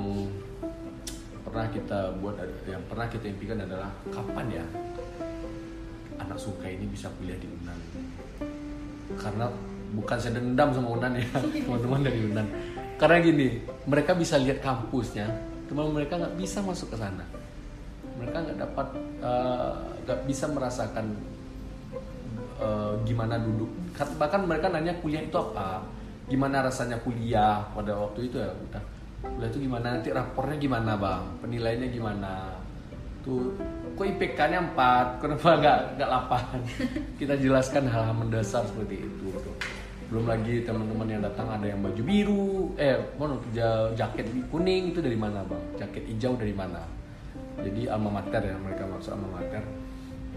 pernah 1.43 1.67
kita 1.71 1.99
buat 2.19 2.35
yang 2.67 2.83
pernah 2.87 3.07
kita 3.07 3.25
impikan 3.31 3.63
adalah 3.63 3.89
kapan 4.11 4.61
ya 4.61 4.65
anak 6.19 6.39
suka 6.39 6.67
ini 6.67 6.87
bisa 6.87 7.07
kuliah 7.19 7.35
di 7.39 7.47
Unan 7.47 7.79
karena 9.15 9.45
bukan 9.93 10.17
saya 10.19 10.39
dendam 10.39 10.69
sama 10.75 10.89
Unan 10.99 11.11
ya 11.15 11.27
teman-teman 11.63 12.01
dari 12.03 12.19
Unan 12.27 12.47
karena 12.99 13.17
gini 13.23 13.47
mereka 13.87 14.11
bisa 14.15 14.35
lihat 14.39 14.59
kampusnya 14.59 15.27
cuma 15.71 15.87
mereka 15.87 16.19
nggak 16.19 16.35
bisa 16.35 16.59
masuk 16.63 16.91
ke 16.93 16.97
sana 16.99 17.25
mereka 18.17 18.37
nggak 18.45 18.59
dapat 18.61 18.87
eh, 19.21 19.73
nggak 20.05 20.19
uh, 20.21 20.25
bisa 20.27 20.45
merasakan 20.51 21.05
uh, 22.61 22.93
gimana 23.05 23.41
duduk. 23.41 23.69
Bahkan 23.93 24.41
mereka 24.45 24.69
nanya 24.69 24.93
kuliah 25.01 25.21
itu 25.21 25.37
apa 25.37 25.85
gimana 26.29 26.63
rasanya 26.63 26.97
kuliah 27.03 27.67
pada 27.75 27.93
waktu 27.99 28.31
itu 28.31 28.39
ya 28.39 28.47
udah 28.47 28.83
kuliah 29.27 29.49
itu 29.51 29.59
gimana 29.67 29.85
nanti 29.97 30.09
rapornya 30.13 30.57
gimana 30.59 30.91
bang? 30.95 31.23
Penilaiannya 31.41 31.89
gimana? 31.89 32.33
Tuh 33.23 33.55
kok 33.93 34.05
IPK-nya 34.09 34.59
4 34.73 34.77
kenapa 35.21 35.49
nggak 35.59 35.79
nggak 35.99 36.09
8 37.19 37.19
kita 37.21 37.33
jelaskan 37.37 37.87
hal-hal 37.89 38.15
mendasar 38.17 38.65
seperti 38.65 39.05
itu 39.05 39.29
tuh. 39.37 39.55
belum 40.11 40.29
lagi 40.29 40.61
teman-teman 40.61 41.09
yang 41.09 41.23
datang 41.25 41.49
ada 41.49 41.65
yang 41.65 41.81
baju 41.81 42.01
biru 42.05 42.77
eh 42.77 43.01
mau 43.17 43.33
jaket 43.97 44.29
kuning 44.53 44.93
itu 44.93 45.01
dari 45.01 45.17
mana 45.17 45.41
bang? 45.41 45.63
Jaket 45.81 46.05
hijau 46.05 46.37
dari 46.37 46.53
mana 46.53 47.02
jadi 47.61 47.93
alma 47.93 48.21
mater 48.21 48.41
ya 48.41 48.55
mereka 48.57 48.89
maksud 48.89 49.13
alma 49.13 49.37
mater. 49.37 49.61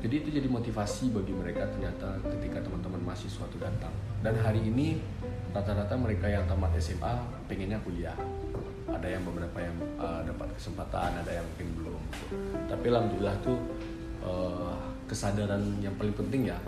Jadi 0.05 0.15
itu 0.23 0.29
jadi 0.29 0.49
motivasi 0.53 1.09
bagi 1.09 1.33
mereka 1.33 1.65
ternyata 1.73 2.21
ketika 2.29 2.61
teman-teman 2.61 3.01
mahasiswa 3.01 3.49
itu 3.49 3.59
datang. 3.59 3.91
Dan 4.21 4.37
hari 4.45 4.61
ini 4.61 5.01
rata-rata 5.57 5.97
mereka 5.97 6.29
yang 6.29 6.45
tamat 6.45 6.77
SMA 6.77 7.17
pengennya 7.49 7.81
kuliah. 7.81 8.15
Ada 8.87 9.17
yang 9.19 9.25
beberapa 9.25 9.57
yang 9.57 9.77
uh, 9.97 10.21
dapat 10.23 10.53
kesempatan 10.55 11.25
ada 11.25 11.33
yang 11.33 11.47
mungkin 11.49 11.69
belum. 11.81 12.03
Tapi 12.69 12.87
alhamdulillah 12.93 13.37
tuh 13.41 13.59
uh, 14.21 14.77
kesadaran 15.09 15.63
yang 15.81 15.97
paling 15.97 16.15
penting 16.15 16.53
ya 16.53 16.59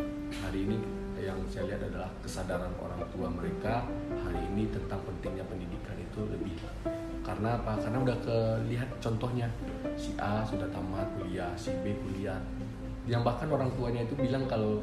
hari 0.40 0.64
ini 0.64 0.78
yang 1.18 1.38
saya 1.50 1.66
lihat 1.74 1.82
adalah 1.90 2.10
kesadaran 2.22 2.70
orang 2.78 3.02
tua 3.10 3.28
mereka 3.28 3.84
hari 4.22 4.40
ini 4.54 4.70
tentang 4.70 5.02
pentingnya 5.02 5.44
pendidikan 5.50 5.98
itu 5.98 6.20
lebih 6.30 6.54
karena 7.28 7.60
apa? 7.60 7.76
Karena 7.76 7.98
udah 8.00 8.16
kelihat 8.24 8.88
contohnya. 9.04 9.44
Si 10.00 10.16
A 10.16 10.40
sudah 10.48 10.64
tamat 10.72 11.04
kuliah 11.20 11.52
si 11.60 11.68
B 11.84 11.92
kuliah. 12.00 12.40
Yang 13.04 13.20
bahkan 13.28 13.48
orang 13.52 13.68
tuanya 13.76 14.00
itu 14.00 14.16
bilang 14.16 14.48
kalau 14.48 14.80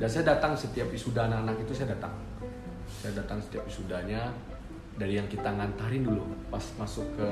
dan 0.00 0.08
saya 0.08 0.32
datang 0.32 0.56
setiap 0.56 0.88
wisuda 0.88 1.28
anak-anak 1.28 1.60
itu 1.60 1.72
saya 1.76 1.92
datang. 1.92 2.16
Saya 2.88 3.20
datang 3.20 3.36
setiap 3.44 3.68
wisudanya 3.68 4.32
dari 4.96 5.20
yang 5.20 5.28
kita 5.28 5.52
ngantarin 5.52 6.08
dulu. 6.08 6.24
Pas 6.48 6.64
masuk 6.80 7.04
ke 7.20 7.28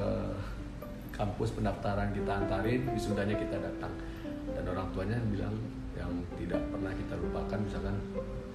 kampus 1.17 1.57
pendaftaran 1.57 2.13
kita 2.13 2.45
antarin 2.45 2.85
wisudanya 2.93 3.33
kita 3.33 3.57
datang. 3.57 3.93
Dan 4.53 4.69
orang 4.69 4.89
tuanya 4.93 5.17
bilang 5.33 5.57
yang 5.97 6.13
tidak 6.37 6.61
pernah 6.69 6.93
kita 6.93 7.15
lupakan 7.21 7.59
misalkan 7.61 7.97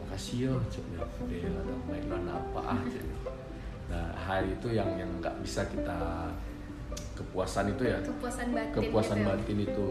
makasih 0.02 0.50
yo 0.50 0.54
ceknya 0.70 1.02
deh 1.30 1.42
atau 1.46 1.78
main 1.86 2.26
apa 2.26 2.62
ah 2.64 2.82
nah 3.88 4.12
hari 4.16 4.52
itu 4.52 4.76
yang 4.76 4.88
yang 5.00 5.08
nggak 5.24 5.36
bisa 5.40 5.64
kita 5.72 6.28
kepuasan 7.18 7.74
itu 7.74 7.84
ya. 7.88 7.98
Kepuasan 8.04 8.48
batin 8.54 8.76
kepuasan 8.76 9.18
gitu. 9.20 9.28
batin 9.28 9.58
itu. 9.64 9.88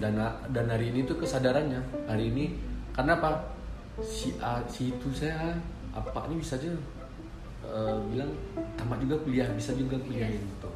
Dan 0.00 0.14
dan 0.50 0.66
hari 0.70 0.94
ini 0.94 1.04
tuh 1.04 1.16
kesadarannya. 1.18 1.80
Hari 2.06 2.24
ini 2.32 2.44
karena 2.94 3.18
apa? 3.18 3.52
Si 4.00 4.32
A 4.40 4.64
si 4.70 4.88
itu 4.88 5.08
saya 5.12 5.52
apa 5.92 6.24
ini 6.32 6.40
bisa 6.40 6.56
aja 6.56 6.72
uh, 7.68 8.00
bilang 8.08 8.32
tamat 8.80 9.04
juga 9.04 9.20
kuliah 9.20 9.44
bisa 9.52 9.76
juga 9.76 10.00
kuliah 10.00 10.32
yeah. 10.32 10.40
gitu. 10.40 10.70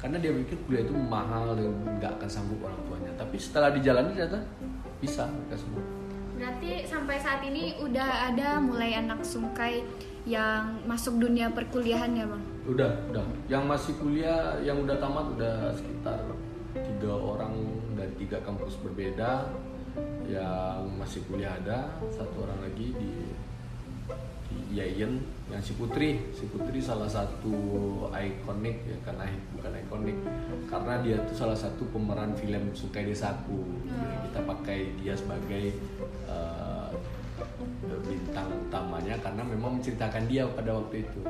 Karena 0.00 0.16
dia 0.20 0.32
pikir 0.32 0.56
kuliah 0.64 0.82
itu 0.84 0.96
mahal 0.96 1.56
dan 1.56 1.68
nggak 2.00 2.12
akan 2.20 2.28
sanggup 2.28 2.60
orang 2.64 2.80
tuanya. 2.88 3.12
Tapi 3.20 3.36
setelah 3.36 3.68
dijalani 3.72 4.16
ternyata 4.16 4.40
bisa 5.00 5.28
mereka 5.28 5.56
semua. 5.60 5.84
Berarti 6.34 6.70
sampai 6.88 7.16
saat 7.20 7.40
ini 7.44 7.76
udah 7.78 8.32
ada 8.32 8.58
mulai 8.58 8.96
anak 8.96 9.20
sungkai 9.22 9.84
yang 10.24 10.80
masuk 10.88 11.20
dunia 11.20 11.52
perkuliahan 11.52 12.16
ya 12.16 12.24
bang? 12.24 12.42
Udah, 12.64 12.92
udah. 13.12 13.24
Yang 13.48 13.64
masih 13.68 13.92
kuliah, 14.00 14.56
yang 14.64 14.80
udah 14.80 14.96
tamat 14.96 15.26
udah 15.36 15.68
sekitar 15.76 16.18
tiga 16.72 17.12
orang 17.12 17.52
dari 17.92 18.12
tiga 18.16 18.40
kampus 18.40 18.80
berbeda. 18.80 19.52
Yang 20.24 20.80
masih 20.96 21.20
kuliah 21.28 21.54
ada 21.60 22.00
satu 22.10 22.48
orang 22.48 22.58
lagi 22.64 22.96
di 22.96 23.12
di 24.54 24.80
Yayan 24.80 25.20
yang 25.52 25.62
si 25.62 25.76
Putri. 25.76 26.30
Si 26.32 26.48
Putri 26.48 26.80
salah 26.80 27.06
satu 27.10 27.54
ikonik 28.10 28.86
ya 28.86 28.96
karena 29.04 29.28
bukan 29.54 29.72
ikonik 29.76 30.16
karena 30.70 30.94
dia 31.02 31.16
tuh 31.26 31.36
salah 31.36 31.58
satu 31.58 31.84
pemeran 31.92 32.32
film 32.38 32.72
Sukai 32.72 33.06
Desaku. 33.06 33.60
Jadi 33.86 34.16
kita 34.30 34.40
pakai 34.46 34.78
dia 34.98 35.14
sebagai 35.14 35.78
uh, 36.26 36.83
bintang 38.04 38.48
utamanya 38.68 39.16
karena 39.20 39.42
memang 39.44 39.80
menceritakan 39.80 40.24
dia 40.26 40.48
pada 40.48 40.80
waktu 40.80 41.04
itu. 41.04 41.20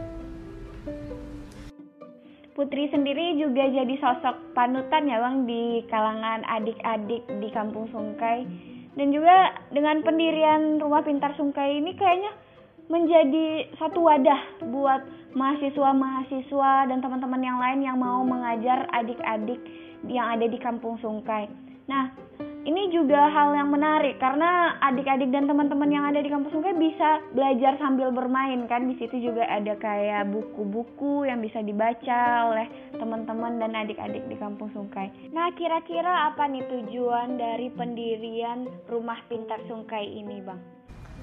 Putri 2.55 2.87
sendiri 2.87 3.35
juga 3.35 3.67
jadi 3.67 3.95
sosok 3.99 4.55
panutan 4.55 5.11
ya 5.11 5.19
bang 5.19 5.43
di 5.43 5.83
kalangan 5.91 6.47
adik-adik 6.47 7.27
di 7.43 7.49
kampung 7.51 7.91
Sungkai 7.91 8.47
dan 8.95 9.11
juga 9.11 9.59
dengan 9.75 10.07
pendirian 10.07 10.79
rumah 10.79 11.03
pintar 11.03 11.35
Sungkai 11.35 11.83
ini 11.83 11.99
kayaknya 11.99 12.31
menjadi 12.87 13.75
satu 13.75 14.07
wadah 14.07 14.71
buat 14.71 15.03
mahasiswa-mahasiswa 15.35 16.73
dan 16.87 17.03
teman-teman 17.03 17.43
yang 17.43 17.59
lain 17.59 17.81
yang 17.83 17.99
mau 17.99 18.23
mengajar 18.23 18.87
adik-adik 18.95 19.59
yang 20.07 20.39
ada 20.39 20.47
di 20.47 20.59
Kampung 20.63 20.95
Sungkai. 21.03 21.51
Nah, 21.91 22.15
ini 22.65 22.89
juga 22.89 23.29
hal 23.29 23.53
yang 23.53 23.69
menarik 23.69 24.17
karena 24.17 24.81
adik-adik 24.81 25.29
dan 25.29 25.45
teman-teman 25.45 25.89
yang 25.93 26.05
ada 26.09 26.25
di 26.25 26.33
kampus 26.33 26.49
Sungkai 26.49 26.73
bisa 26.81 27.21
belajar 27.37 27.77
sambil 27.77 28.09
bermain 28.09 28.65
kan 28.65 28.89
di 28.89 28.97
situ 28.97 29.21
juga 29.21 29.45
ada 29.45 29.77
kayak 29.77 30.33
buku-buku 30.33 31.29
yang 31.29 31.45
bisa 31.45 31.61
dibaca 31.61 32.49
oleh 32.49 32.67
teman-teman 32.97 33.61
dan 33.61 33.77
adik-adik 33.77 34.25
di 34.33 34.37
kampung 34.41 34.73
Sungkai. 34.73 35.13
Nah 35.37 35.53
kira-kira 35.53 36.33
apa 36.33 36.49
nih 36.49 36.65
tujuan 36.65 37.37
dari 37.37 37.69
pendirian 37.69 38.65
Rumah 38.89 39.21
Pintar 39.29 39.61
Sungkai 39.69 40.09
ini 40.09 40.41
bang? 40.41 40.61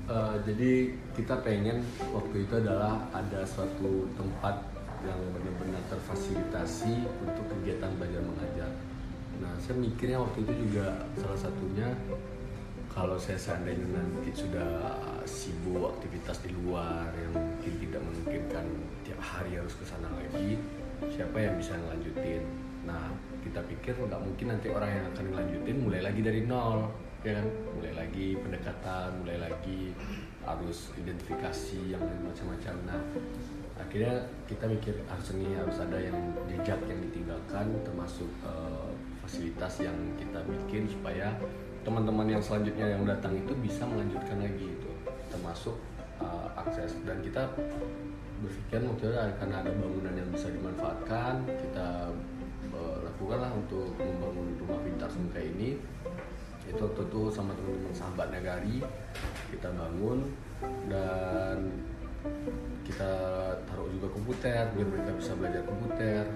Uh, 0.06 0.38
jadi 0.46 0.94
kita 1.18 1.42
pengen 1.42 1.82
waktu 2.14 2.46
itu 2.46 2.54
adalah 2.58 3.02
ada 3.18 3.42
suatu 3.50 4.06
tempat 4.14 4.62
yang 5.02 5.18
benar-benar 5.34 5.82
terfasilitasi 5.90 7.10
untuk 7.26 7.46
kegiatan 7.50 7.90
belajar 7.98 8.22
mengajar 8.22 8.70
nah 9.42 9.54
saya 9.58 9.76
mikirnya 9.82 10.22
waktu 10.22 10.46
itu 10.46 10.54
juga 10.70 11.02
salah 11.18 11.40
satunya 11.50 11.90
kalau 12.92 13.16
saya 13.16 13.40
seandainya 13.40 13.88
nanti 13.88 14.36
sudah 14.36 14.94
sibuk 15.24 15.96
aktivitas 15.98 16.44
di 16.44 16.52
luar 16.62 17.08
yang 17.16 17.32
mungkin 17.34 17.74
tidak 17.80 18.02
memungkinkan 18.04 18.66
tiap 19.08 19.20
hari 19.24 19.56
harus 19.56 19.74
ke 19.80 19.86
sana 19.88 20.12
lagi 20.12 20.60
siapa 21.10 21.38
yang 21.40 21.58
bisa 21.58 21.74
ngelanjutin? 21.80 22.44
Nah 22.86 23.10
kita 23.42 23.64
pikir 23.66 23.98
nggak 23.98 24.22
mungkin 24.22 24.46
nanti 24.54 24.68
orang 24.70 24.92
yang 24.92 25.06
akan 25.16 25.26
ngelanjutin 25.34 25.78
mulai 25.82 26.02
lagi 26.04 26.22
dari 26.22 26.42
nol 26.46 26.92
ya 27.26 27.42
kan? 27.42 27.48
Mulai 27.80 27.94
lagi 27.96 28.28
pendekatan 28.38 29.10
mulai 29.24 29.38
lagi 29.40 29.82
harus 30.46 30.94
identifikasi 31.00 31.80
yang 31.90 32.04
macam-macam. 32.22 32.76
Nah 32.86 33.02
akhirnya 33.82 34.30
kita 34.46 34.68
mikir 34.70 34.94
harus 35.10 35.28
ah, 35.32 35.36
ini 35.40 35.48
harus 35.58 35.78
ada 35.82 35.98
yang 35.98 36.18
jejak 36.46 36.80
yang 36.86 37.00
ditinggalkan 37.10 37.66
termasuk 37.82 38.30
uh, 38.46 38.92
fasilitas 39.32 39.80
yang 39.80 39.96
kita 40.20 40.44
bikin 40.44 40.92
supaya 40.92 41.32
teman-teman 41.88 42.28
yang 42.28 42.44
selanjutnya 42.44 43.00
yang 43.00 43.08
datang 43.08 43.32
itu 43.40 43.56
bisa 43.64 43.88
melanjutkan 43.88 44.44
lagi 44.44 44.68
itu 44.68 44.92
termasuk 45.32 45.80
uh, 46.20 46.52
akses. 46.60 47.00
Dan 47.08 47.24
kita 47.24 47.48
berpikir 48.44 48.84
itu 48.84 49.08
karena 49.40 49.64
ada 49.64 49.72
bangunan 49.72 50.12
yang 50.20 50.28
bisa 50.36 50.52
dimanfaatkan. 50.52 51.48
Kita 51.48 52.12
uh, 52.76 52.98
lakukanlah 53.08 53.56
untuk 53.56 53.96
membangun 53.96 54.52
rumah 54.68 54.84
pintar 54.84 55.08
Sungkai 55.08 55.48
ini. 55.56 55.80
Itu 56.68 56.92
itu 56.92 57.22
sama 57.32 57.56
teman-teman 57.56 57.96
sahabat 57.96 58.36
nagari 58.36 58.84
kita 59.48 59.72
bangun. 59.72 60.28
Dan 60.92 61.72
kita 62.84 63.14
taruh 63.64 63.88
juga 63.96 64.12
komputer 64.12 64.68
biar 64.76 64.88
mereka 64.92 65.16
bisa 65.16 65.32
belajar 65.40 65.64
komputer 65.64 66.28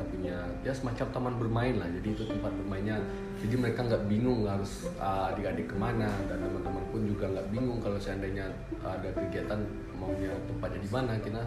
kita 0.00 0.16
punya 0.16 0.38
ya 0.64 0.72
semacam 0.72 1.06
taman 1.12 1.34
bermain 1.36 1.74
lah. 1.76 1.88
Jadi 2.00 2.08
itu 2.16 2.24
tempat 2.24 2.48
bermainnya. 2.56 2.96
Jadi 3.44 3.54
mereka 3.60 3.84
nggak 3.84 4.08
bingung 4.08 4.48
harus 4.48 4.88
uh, 4.96 5.28
adik-adik 5.28 5.68
ke 5.68 5.76
mana. 5.76 6.08
Dan 6.24 6.40
teman-teman 6.40 6.84
pun 6.88 7.04
juga 7.04 7.28
nggak 7.28 7.46
bingung 7.52 7.78
kalau 7.84 8.00
seandainya 8.00 8.48
ada 8.80 9.12
kegiatan 9.12 9.60
maunya 10.00 10.32
tempatnya 10.48 10.80
di 10.80 10.88
mana. 10.88 11.12
Kita 11.20 11.42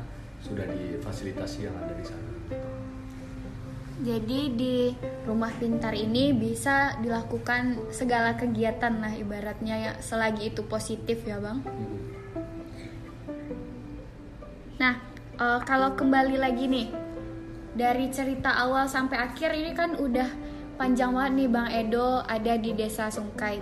sudah 0.45 0.69
difasilitasi 0.69 1.65
yang 1.65 1.73
ada 1.81 1.93
di 1.97 2.05
sana. 2.05 2.29
Jadi 4.03 4.39
di 4.53 4.75
rumah 5.25 5.49
pintar 5.57 5.97
ini 5.97 6.29
bisa 6.29 6.93
dilakukan 7.01 7.89
segala 7.89 8.37
kegiatan 8.37 9.01
lah 9.01 9.13
ibaratnya 9.17 9.75
ya 9.81 9.91
selagi 9.97 10.53
itu 10.53 10.61
positif 10.69 11.25
ya 11.25 11.41
bang. 11.41 11.57
Nah 14.77 14.93
uh, 15.41 15.61
kalau 15.65 15.93
kembali 15.97 16.35
lagi 16.41 16.65
nih 16.67 17.02
dari 17.73 18.09
cerita 18.13 18.53
awal 18.53 18.85
sampai 18.85 19.17
akhir 19.17 19.53
ini 19.53 19.71
kan 19.73 19.97
udah 19.97 20.29
panjang 20.77 21.13
banget 21.13 21.33
nih 21.37 21.49
Bang 21.49 21.69
Edo 21.69 22.21
ada 22.25 22.53
di 22.57 22.71
Desa 22.73 23.09
Sungkai. 23.09 23.57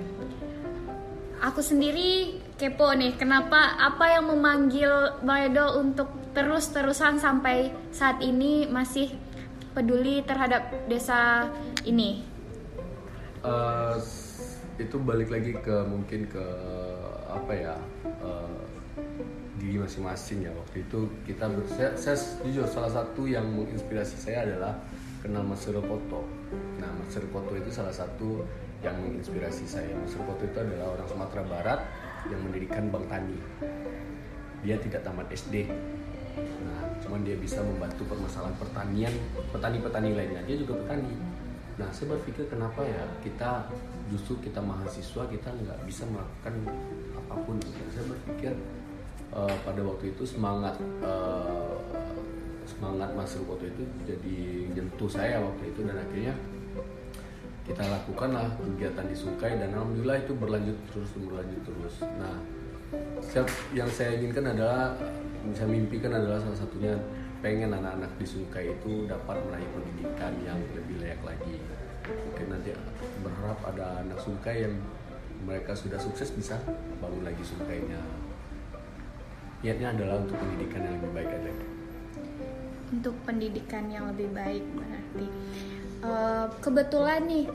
Aku 1.41 1.58
sendiri 1.65 2.38
kepo 2.62 2.93
nih, 2.93 3.17
kenapa 3.17 3.82
apa 3.82 4.13
yang 4.13 4.30
memanggil 4.30 5.17
Bang 5.26 5.50
Edo 5.50 5.82
untuk 5.82 6.13
terus-terusan 6.38 7.17
sampai 7.17 7.74
saat 7.89 8.21
ini 8.21 8.69
masih 8.69 9.10
peduli 9.74 10.21
terhadap 10.21 10.69
desa 10.86 11.50
ini? 11.88 12.21
Uh, 13.41 13.97
itu 14.78 15.02
balik 15.02 15.34
lagi 15.34 15.58
ke 15.58 15.76
mungkin 15.89 16.30
ke 16.30 16.45
apa 17.26 17.54
ya? 17.58 17.76
Uh, 18.21 18.61
diri 19.62 19.78
masing-masing 19.78 20.50
ya 20.50 20.52
waktu 20.58 20.82
itu 20.82 21.06
kita 21.30 21.45
ber, 21.45 21.62
saya, 21.69 21.93
saya 21.93 22.17
jujur 22.41 22.65
salah 22.65 22.89
satu 22.89 23.30
yang 23.30 23.45
menginspirasi 23.45 24.17
saya 24.17 24.50
adalah 24.50 24.74
kenal 25.21 25.45
Mas 25.45 25.62
Poto. 25.69 26.26
Nah 26.82 26.89
Mas 26.97 27.13
Poto 27.30 27.54
itu 27.54 27.69
salah 27.69 27.93
satu 27.93 28.41
yang 28.82 28.97
menginspirasi 28.97 29.69
saya. 29.69 29.93
Mas 29.93 30.17
Poto 30.17 30.41
itu 30.41 30.58
adalah 30.58 30.97
orang 30.97 31.06
Sumatera 31.06 31.45
Barat 31.45 31.80
yang 32.34 32.41
mendirikan 32.41 32.89
Bank 32.89 33.06
Tani. 33.06 33.38
Dia 34.65 34.82
tidak 34.82 35.06
tamat 35.06 35.30
SD. 35.30 35.69
Nah, 36.38 36.82
cuman 37.02 37.21
dia 37.26 37.38
bisa 37.38 37.62
membantu 37.62 38.06
permasalahan 38.10 38.54
pertanian 38.58 39.13
petani-petani 39.54 40.10
lainnya. 40.13 40.41
Dia 40.45 40.58
juga 40.58 40.82
petani. 40.86 41.13
Nah, 41.82 41.89
saya 41.89 42.13
berpikir 42.13 42.45
kenapa 42.45 42.86
ya 42.86 43.02
kita 43.26 43.65
justru 44.13 44.38
kita 44.41 44.62
mahasiswa 44.62 45.26
kita 45.30 45.50
nggak 45.50 45.80
bisa 45.86 46.06
melakukan 46.10 46.54
apa 47.17 47.34
pun. 47.41 47.58
Saya 47.89 48.06
berpikir 48.06 48.54
uh, 49.36 49.56
pada 49.63 49.82
waktu 49.84 50.12
itu 50.12 50.24
semangat 50.28 50.76
uh, 51.04 51.76
semangat 52.67 53.12
Mas 53.15 53.36
Rukoto 53.36 53.67
itu 53.67 53.84
jadi 54.08 54.38
nyentuh 54.72 55.10
saya 55.10 55.41
waktu 55.41 55.74
itu 55.74 55.80
dan 55.84 55.98
akhirnya 56.00 56.34
kita 57.62 57.84
lakukan 57.88 58.30
lah 58.34 58.50
kegiatan 58.58 59.06
di 59.06 59.15
Sungai 59.15 59.54
dan 59.56 59.70
alhamdulillah 59.78 60.17
itu 60.26 60.34
berlanjut 60.34 60.78
terus 60.91 61.10
berlanjut 61.13 61.62
terus. 61.62 61.96
Nah, 62.17 62.41
yang 63.72 63.88
saya 63.88 64.17
inginkan 64.17 64.50
adalah 64.50 64.98
bisa 65.46 65.63
mimpikan 65.70 66.12
adalah 66.12 66.41
salah 66.41 66.58
satunya 66.58 66.98
pengen 67.39 67.72
anak-anak 67.72 68.12
di 68.17 68.26
Sungai 68.26 68.74
itu 68.74 69.06
dapat 69.06 69.38
meraih 69.46 69.70
pendidikan 69.78 70.34
yang 70.41 70.58
lebih 70.74 71.06
layak 71.06 71.22
lagi. 71.22 71.62
Mungkin 72.02 72.48
nanti 72.50 72.74
berharap 73.22 73.62
ada 73.62 74.04
anak 74.04 74.17
Sungai 74.20 74.65
yang 74.65 74.76
mereka 75.46 75.78
sudah 75.78 76.02
sukses 76.02 76.34
bisa 76.34 76.58
bangun 77.02 77.26
lagi 77.26 77.41
Sungkainya 77.46 77.98
niatnya 79.62 79.88
adalah 79.93 80.15
untuk 80.21 80.38
pendidikan 80.38 80.82
yang 80.84 80.95
lebih 81.00 81.12
baik 81.13 81.30
aja 81.30 81.52
untuk 82.91 83.15
pendidikan 83.24 83.84
yang 83.88 84.06
lebih 84.12 84.30
baik 84.36 84.63
berarti 84.76 85.28
uh, 86.06 86.45
kebetulan 86.60 87.21
nih 87.26 87.45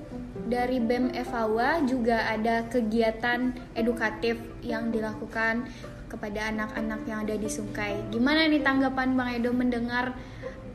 dari 0.46 0.78
BEM 0.78 1.12
Evawa 1.12 1.82
juga 1.84 2.30
ada 2.30 2.64
kegiatan 2.70 3.52
edukatif 3.74 4.38
yang 4.62 4.94
dilakukan 4.94 5.66
kepada 6.06 6.54
anak-anak 6.54 7.02
yang 7.10 7.26
ada 7.26 7.34
di 7.34 7.50
Sungai. 7.50 7.98
Gimana 8.14 8.46
nih 8.46 8.62
tanggapan 8.62 9.18
Bang 9.18 9.30
Edo 9.34 9.50
mendengar 9.50 10.14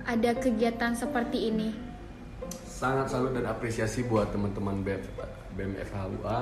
ada 0.04 0.32
kegiatan 0.36 0.92
seperti 0.92 1.50
ini? 1.50 1.72
Sangat 2.68 3.14
salut 3.14 3.32
dan 3.32 3.48
apresiasi 3.48 4.04
buat 4.04 4.34
teman-teman 4.34 4.84
BEM 5.56 5.72
FHUA 5.88 6.40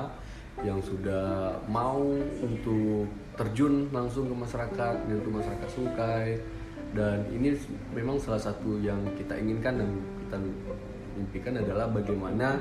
yang 0.66 0.82
sudah 0.82 1.56
mau 1.70 2.02
untuk 2.42 3.06
terjun 3.38 3.88
langsung 3.94 4.26
ke 4.30 4.34
masyarakat 4.34 4.94
menyentuh 5.06 5.32
masyarakat 5.32 5.68
Sungai 5.70 6.38
dan 6.90 7.22
ini 7.30 7.54
memang 7.94 8.18
salah 8.18 8.42
satu 8.42 8.82
yang 8.82 8.98
kita 9.14 9.38
inginkan 9.38 9.78
dan 9.78 9.90
kita 10.26 10.36
impikan 11.18 11.54
adalah 11.62 11.86
bagaimana 11.86 12.58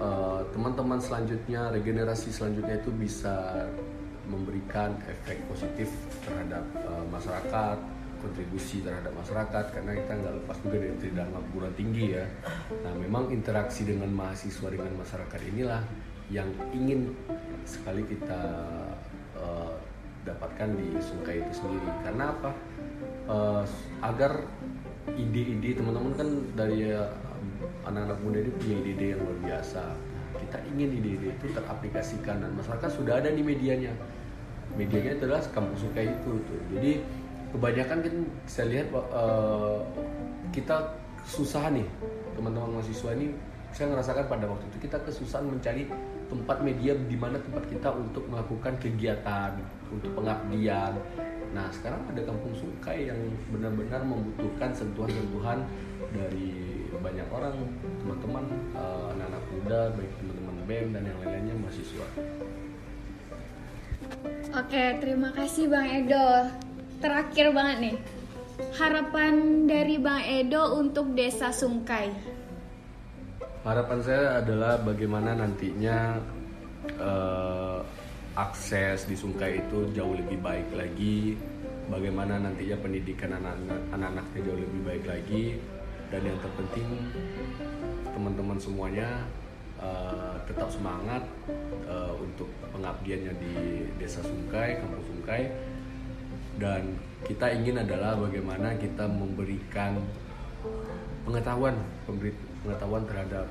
uh, 0.00 0.40
teman-teman 0.56 0.96
uh, 0.96 1.04
selanjutnya 1.04 1.68
regenerasi 1.68 2.32
selanjutnya 2.32 2.80
itu 2.80 2.90
bisa 2.96 3.68
memberikan 4.30 4.96
efek 5.10 5.44
positif 5.50 5.92
terhadap 6.24 6.64
uh, 6.86 7.04
masyarakat 7.12 7.76
kontribusi 8.20 8.84
terhadap 8.84 9.10
masyarakat 9.16 9.64
karena 9.72 9.96
kita 9.96 10.12
nggak 10.12 10.34
lepas 10.44 10.56
juga 10.60 10.76
dari 10.76 10.96
tidak 11.00 11.26
perguruan 11.32 11.74
tinggi 11.74 12.04
ya. 12.14 12.24
Nah 12.84 12.92
memang 13.00 13.32
interaksi 13.32 13.88
dengan 13.88 14.12
mahasiswa 14.12 14.68
dengan 14.68 14.92
masyarakat 15.00 15.40
inilah 15.56 15.82
yang 16.30 16.46
ingin 16.70 17.10
sekali 17.66 18.06
kita 18.06 18.42
uh, 19.40 19.72
dapatkan 20.24 20.68
di 20.76 20.88
Sungai 21.00 21.40
itu 21.40 21.52
sendiri. 21.64 21.88
Karena 22.04 22.32
apa? 22.32 22.50
Uh, 23.30 23.62
agar 24.04 24.44
ide-ide 25.16 25.78
teman-teman 25.80 26.12
kan 26.14 26.28
dari 26.58 26.92
uh, 26.92 27.08
anak-anak 27.88 28.18
muda 28.20 28.38
ini 28.44 28.50
punya 28.60 28.76
ide-ide 28.84 29.06
yang 29.16 29.20
luar 29.24 29.38
biasa. 29.40 29.82
Kita 30.36 30.58
ingin 30.70 30.88
ide-ide 31.00 31.28
itu 31.34 31.46
teraplikasikan 31.52 32.44
dan 32.44 32.50
masyarakat 32.54 32.90
sudah 32.92 33.18
ada 33.18 33.30
di 33.32 33.42
medianya. 33.42 33.92
Medianya 34.78 35.18
adalah 35.18 35.42
kampus 35.50 35.82
Sungai 35.82 36.06
itu 36.06 36.30
tuh 36.46 36.60
jadi 36.70 37.02
kebanyakan 37.50 37.98
kan 38.06 38.14
saya 38.46 38.66
lihat 38.70 38.86
uh, 38.94 39.82
kita 40.54 40.94
susah 41.26 41.74
nih 41.74 41.86
teman-teman 42.38 42.78
mahasiswa 42.78 43.10
ini. 43.16 43.34
Saya 43.70 43.94
ngerasakan 43.94 44.26
pada 44.26 44.50
waktu 44.50 44.66
itu 44.74 44.90
kita 44.90 44.98
kesusahan 45.06 45.46
mencari 45.46 45.86
tempat 46.30 46.62
media 46.62 46.94
di 46.94 47.18
mana 47.18 47.42
tempat 47.42 47.66
kita 47.66 47.90
untuk 47.90 48.24
melakukan 48.30 48.78
kegiatan 48.78 49.58
untuk 49.90 50.14
pengabdian 50.14 50.94
Nah 51.50 51.66
sekarang 51.74 52.06
ada 52.06 52.22
kampung 52.22 52.54
Sungkai 52.54 53.10
yang 53.10 53.18
benar-benar 53.50 54.06
membutuhkan 54.06 54.70
sentuhan-sentuhan 54.70 55.66
dari 56.14 56.78
banyak 57.00 57.26
orang, 57.32 57.54
teman-teman, 58.02 58.44
uh, 58.76 59.14
anak-anak 59.16 59.44
muda, 59.56 59.80
baik 59.96 60.12
teman-teman 60.20 60.54
BEM 60.68 60.86
dan 60.94 61.02
yang 61.08 61.18
lain-lainnya 61.22 61.54
mahasiswa. 61.58 62.06
Oke, 64.50 64.84
terima 65.00 65.30
kasih 65.32 65.64
Bang 65.70 65.88
Edo. 65.88 66.50
Terakhir 67.00 67.46
banget 67.56 67.76
nih, 67.80 67.96
harapan 68.76 69.64
dari 69.64 69.96
Bang 69.96 70.22
Edo 70.22 70.76
untuk 70.76 71.16
Desa 71.16 71.50
Sungkai. 71.50 72.12
Harapan 73.60 74.00
saya 74.00 74.40
adalah 74.40 74.80
bagaimana 74.80 75.36
nantinya 75.36 76.16
uh, 76.96 77.84
akses 78.32 79.04
di 79.04 79.12
Sungkai 79.12 79.60
itu 79.60 79.84
jauh 79.92 80.16
lebih 80.16 80.40
baik 80.40 80.72
lagi, 80.72 81.36
bagaimana 81.92 82.40
nantinya 82.40 82.80
pendidikan 82.80 83.36
anak-anaknya 83.36 84.40
jauh 84.48 84.56
lebih 84.56 84.80
baik 84.80 85.04
lagi, 85.04 85.44
dan 86.08 86.24
yang 86.24 86.40
terpenting 86.40 86.88
teman-teman 88.16 88.56
semuanya 88.56 89.28
uh, 89.76 90.40
tetap 90.48 90.72
semangat 90.72 91.20
uh, 91.84 92.16
untuk 92.16 92.48
pengabdiannya 92.72 93.36
di 93.44 93.52
Desa 94.00 94.24
Sungkai, 94.24 94.80
Kampung 94.80 95.04
Sungkai. 95.04 95.52
Dan 96.56 96.96
kita 97.28 97.52
ingin 97.52 97.84
adalah 97.84 98.16
bagaimana 98.16 98.72
kita 98.80 99.04
memberikan 99.04 100.00
pengetahuan 101.28 101.76
pengetahuan 102.62 103.04
terhadap 103.08 103.46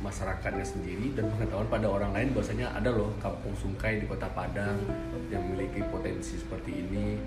masyarakatnya 0.00 0.64
sendiri 0.64 1.12
dan 1.12 1.28
pengetahuan 1.28 1.68
pada 1.68 1.86
orang 1.92 2.12
lain 2.16 2.28
bahwasanya 2.32 2.72
ada 2.72 2.88
loh 2.88 3.12
kampung 3.20 3.52
Sungkai 3.52 4.00
di 4.00 4.08
Kota 4.08 4.32
Padang 4.32 4.80
yang 5.28 5.44
memiliki 5.44 5.84
potensi 5.92 6.40
seperti 6.40 6.72
ini 6.88 7.20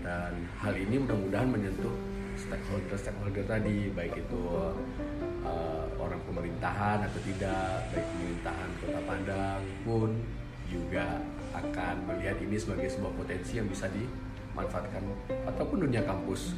dan 0.00 0.32
hal 0.64 0.72
ini 0.72 1.04
mudah-mudahan 1.04 1.48
menyentuh 1.52 1.92
stakeholder-stakeholder 2.38 3.44
tadi 3.44 3.92
baik 3.92 4.24
itu 4.24 4.40
uh, 5.44 5.84
orang 6.00 6.20
pemerintahan 6.24 7.04
atau 7.04 7.20
tidak 7.28 7.84
baik 7.92 8.06
pemerintahan 8.16 8.68
Kota 8.80 9.00
Padang 9.04 9.60
pun 9.84 10.10
juga 10.68 11.20
akan 11.52 11.94
melihat 12.08 12.36
ini 12.44 12.56
sebagai 12.56 12.88
sebuah 12.92 13.12
potensi 13.16 13.56
yang 13.56 13.68
bisa 13.68 13.88
dimanfaatkan 13.88 15.00
ataupun 15.48 15.88
dunia 15.88 16.04
kampus. 16.04 16.56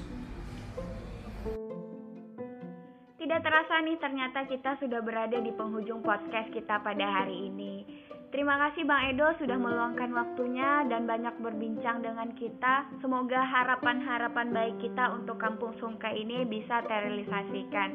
Tidak 3.30 3.46
terasa 3.46 3.78
nih 3.86 3.94
ternyata 4.02 4.42
kita 4.42 4.74
sudah 4.82 5.06
berada 5.06 5.38
di 5.38 5.54
penghujung 5.54 6.02
podcast 6.02 6.50
kita 6.50 6.82
pada 6.82 7.06
hari 7.22 7.46
ini. 7.46 7.86
Terima 8.34 8.58
kasih 8.58 8.82
Bang 8.82 9.06
Edo 9.06 9.30
sudah 9.38 9.54
meluangkan 9.54 10.10
waktunya 10.10 10.82
dan 10.90 11.06
banyak 11.06 11.38
berbincang 11.38 12.02
dengan 12.02 12.34
kita. 12.34 12.90
Semoga 12.98 13.38
harapan-harapan 13.38 14.50
baik 14.50 14.82
kita 14.82 15.14
untuk 15.14 15.38
Kampung 15.38 15.78
Sungkai 15.78 16.18
ini 16.18 16.42
bisa 16.42 16.82
terrealisasikan. 16.90 17.94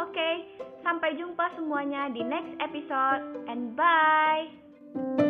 Oke, 0.00 0.48
sampai 0.80 1.12
jumpa 1.12 1.60
semuanya 1.60 2.08
di 2.08 2.24
next 2.24 2.56
episode 2.64 3.44
and 3.52 3.76
bye. 3.76 5.29